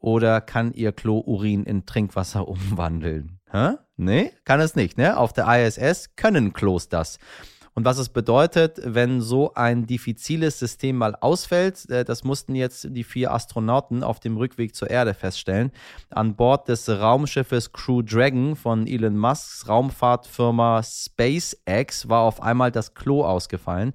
Oder 0.00 0.42
kann 0.42 0.74
Ihr 0.74 0.92
Klo 0.92 1.20
Urin 1.20 1.64
in 1.64 1.86
Trinkwasser 1.86 2.46
umwandeln? 2.48 3.40
Hä? 3.50 3.76
Nee, 4.00 4.32
kann 4.46 4.60
es 4.60 4.76
nicht. 4.76 4.96
Ne? 4.96 5.18
Auf 5.18 5.34
der 5.34 5.46
ISS 5.46 6.16
können 6.16 6.54
Klos 6.54 6.88
das. 6.88 7.18
Und 7.74 7.84
was 7.84 7.98
es 7.98 8.08
bedeutet, 8.08 8.80
wenn 8.82 9.20
so 9.20 9.52
ein 9.54 9.86
diffiziles 9.86 10.58
System 10.58 10.96
mal 10.96 11.14
ausfällt, 11.20 11.88
äh, 11.90 12.04
das 12.04 12.24
mussten 12.24 12.54
jetzt 12.54 12.88
die 12.90 13.04
vier 13.04 13.32
Astronauten 13.32 14.02
auf 14.02 14.18
dem 14.18 14.38
Rückweg 14.38 14.74
zur 14.74 14.88
Erde 14.88 15.12
feststellen. 15.12 15.70
An 16.08 16.34
Bord 16.34 16.68
des 16.68 16.88
Raumschiffes 16.88 17.72
Crew 17.72 18.00
Dragon 18.00 18.56
von 18.56 18.86
Elon 18.86 19.18
Musks 19.18 19.68
Raumfahrtfirma 19.68 20.82
SpaceX 20.82 22.08
war 22.08 22.22
auf 22.22 22.42
einmal 22.42 22.72
das 22.72 22.94
Klo 22.94 23.22
ausgefallen. 23.22 23.92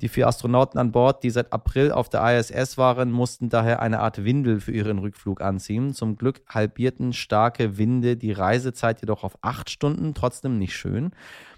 Die 0.00 0.08
vier 0.08 0.28
Astronauten 0.28 0.80
an 0.80 0.92
Bord, 0.92 1.22
die 1.22 1.30
seit 1.30 1.52
April 1.52 1.92
auf 1.92 2.08
der 2.08 2.38
ISS 2.38 2.78
waren, 2.78 3.10
mussten 3.10 3.50
daher 3.50 3.82
eine 3.82 4.00
Art 4.00 4.24
Windel 4.24 4.60
für 4.60 4.72
ihren 4.72 4.98
Rückflug 4.98 5.42
anziehen. 5.42 5.92
Zum 5.92 6.16
Glück 6.16 6.40
halbierten 6.48 7.12
starke 7.12 7.76
Winde 7.76 8.16
die 8.16 8.32
Reisezeit 8.32 9.02
jedoch 9.02 9.24
auf 9.24 9.36
acht 9.42 9.68
Stunden, 9.68 10.14
trotzdem 10.14 10.58
nicht 10.58 10.74
schön. 10.74 11.10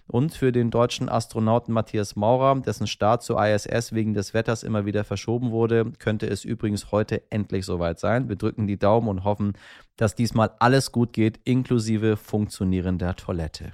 Und 0.09 0.35
für 0.35 0.50
den 0.50 0.70
deutschen 0.70 1.09
Astronauten 1.09 1.72
Matthias 1.72 2.16
Maurer, 2.16 2.61
dessen 2.61 2.88
Start 2.88 3.22
zur 3.22 3.42
ISS 3.42 3.92
wegen 3.92 4.12
des 4.12 4.35
Wetters 4.35 4.64
immer 4.64 4.85
wieder 4.85 5.05
verschoben 5.05 5.52
wurde, 5.52 5.92
könnte 6.00 6.26
es 6.26 6.44
übrigens 6.44 6.90
heute 6.90 7.22
endlich 7.31 7.64
soweit 7.64 8.00
sein. 8.00 8.28
Wir 8.28 8.37
drücken 8.37 8.66
die 8.66 8.78
Daumen 8.78 9.09
und 9.09 9.24
hoffen, 9.24 9.52
dass 9.96 10.16
diesmal 10.16 10.50
alles 10.59 10.90
gut 10.90 11.12
geht, 11.12 11.38
inklusive 11.44 12.16
funktionierender 12.16 13.14
Toilette. 13.14 13.72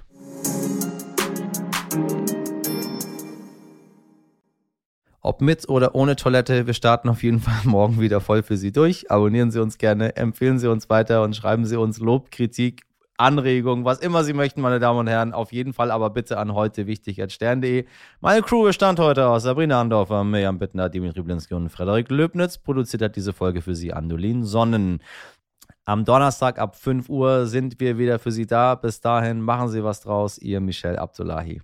Ob 5.21 5.41
mit 5.41 5.67
oder 5.67 5.95
ohne 5.95 6.15
Toilette, 6.15 6.65
wir 6.65 6.73
starten 6.73 7.09
auf 7.09 7.23
jeden 7.23 7.39
Fall 7.39 7.59
morgen 7.65 7.99
wieder 7.99 8.21
voll 8.21 8.43
für 8.43 8.57
Sie 8.57 8.71
durch. 8.71 9.11
Abonnieren 9.11 9.51
Sie 9.51 9.61
uns 9.61 9.77
gerne, 9.77 10.15
empfehlen 10.15 10.59
Sie 10.59 10.69
uns 10.69 10.89
weiter 10.89 11.23
und 11.23 11.35
schreiben 11.35 11.65
Sie 11.65 11.75
uns 11.75 11.99
Lob, 11.99 12.31
Kritik, 12.31 12.83
Anregungen, 13.17 13.83
was 13.83 13.99
immer 13.99 14.23
Sie 14.23 14.31
möchten, 14.31 14.61
meine 14.61 14.79
Damen 14.79 14.99
und 14.99 15.07
Herren. 15.07 15.33
Auf 15.33 15.51
jeden 15.51 15.73
Fall 15.73 15.91
aber 15.91 16.09
bitte 16.09 16.37
an 16.37 16.53
heute 16.53 16.87
wichtig 16.87 17.21
at 17.21 17.33
stern.de. 17.33 17.85
Meine 18.21 18.41
Crew 18.41 18.63
bestand 18.63 18.97
heute 18.99 19.27
aus 19.27 19.43
Sabrina 19.43 19.81
Andorfer, 19.81 20.23
Mirjam 20.23 20.57
Bittner, 20.57 20.87
Dimitri 20.87 21.21
Blinski 21.21 21.53
und 21.53 21.69
Frederik 21.69 22.09
Löbnitz. 22.09 22.57
Produziert 22.57 23.01
hat 23.01 23.17
diese 23.17 23.33
Folge 23.33 23.61
für 23.61 23.75
Sie 23.75 23.91
Andolin 23.91 24.45
Sonnen. 24.45 25.03
Am 25.83 26.05
Donnerstag 26.05 26.59
ab 26.59 26.77
5 26.77 27.09
Uhr 27.09 27.45
sind 27.45 27.79
wir 27.81 27.97
wieder 27.97 28.19
für 28.19 28.31
Sie 28.31 28.47
da. 28.47 28.75
Bis 28.75 29.01
dahin 29.01 29.41
machen 29.41 29.67
Sie 29.67 29.83
was 29.83 29.99
draus. 29.99 30.37
Ihr 30.37 30.61
Michel 30.61 30.97
Abdullahi. 30.97 31.61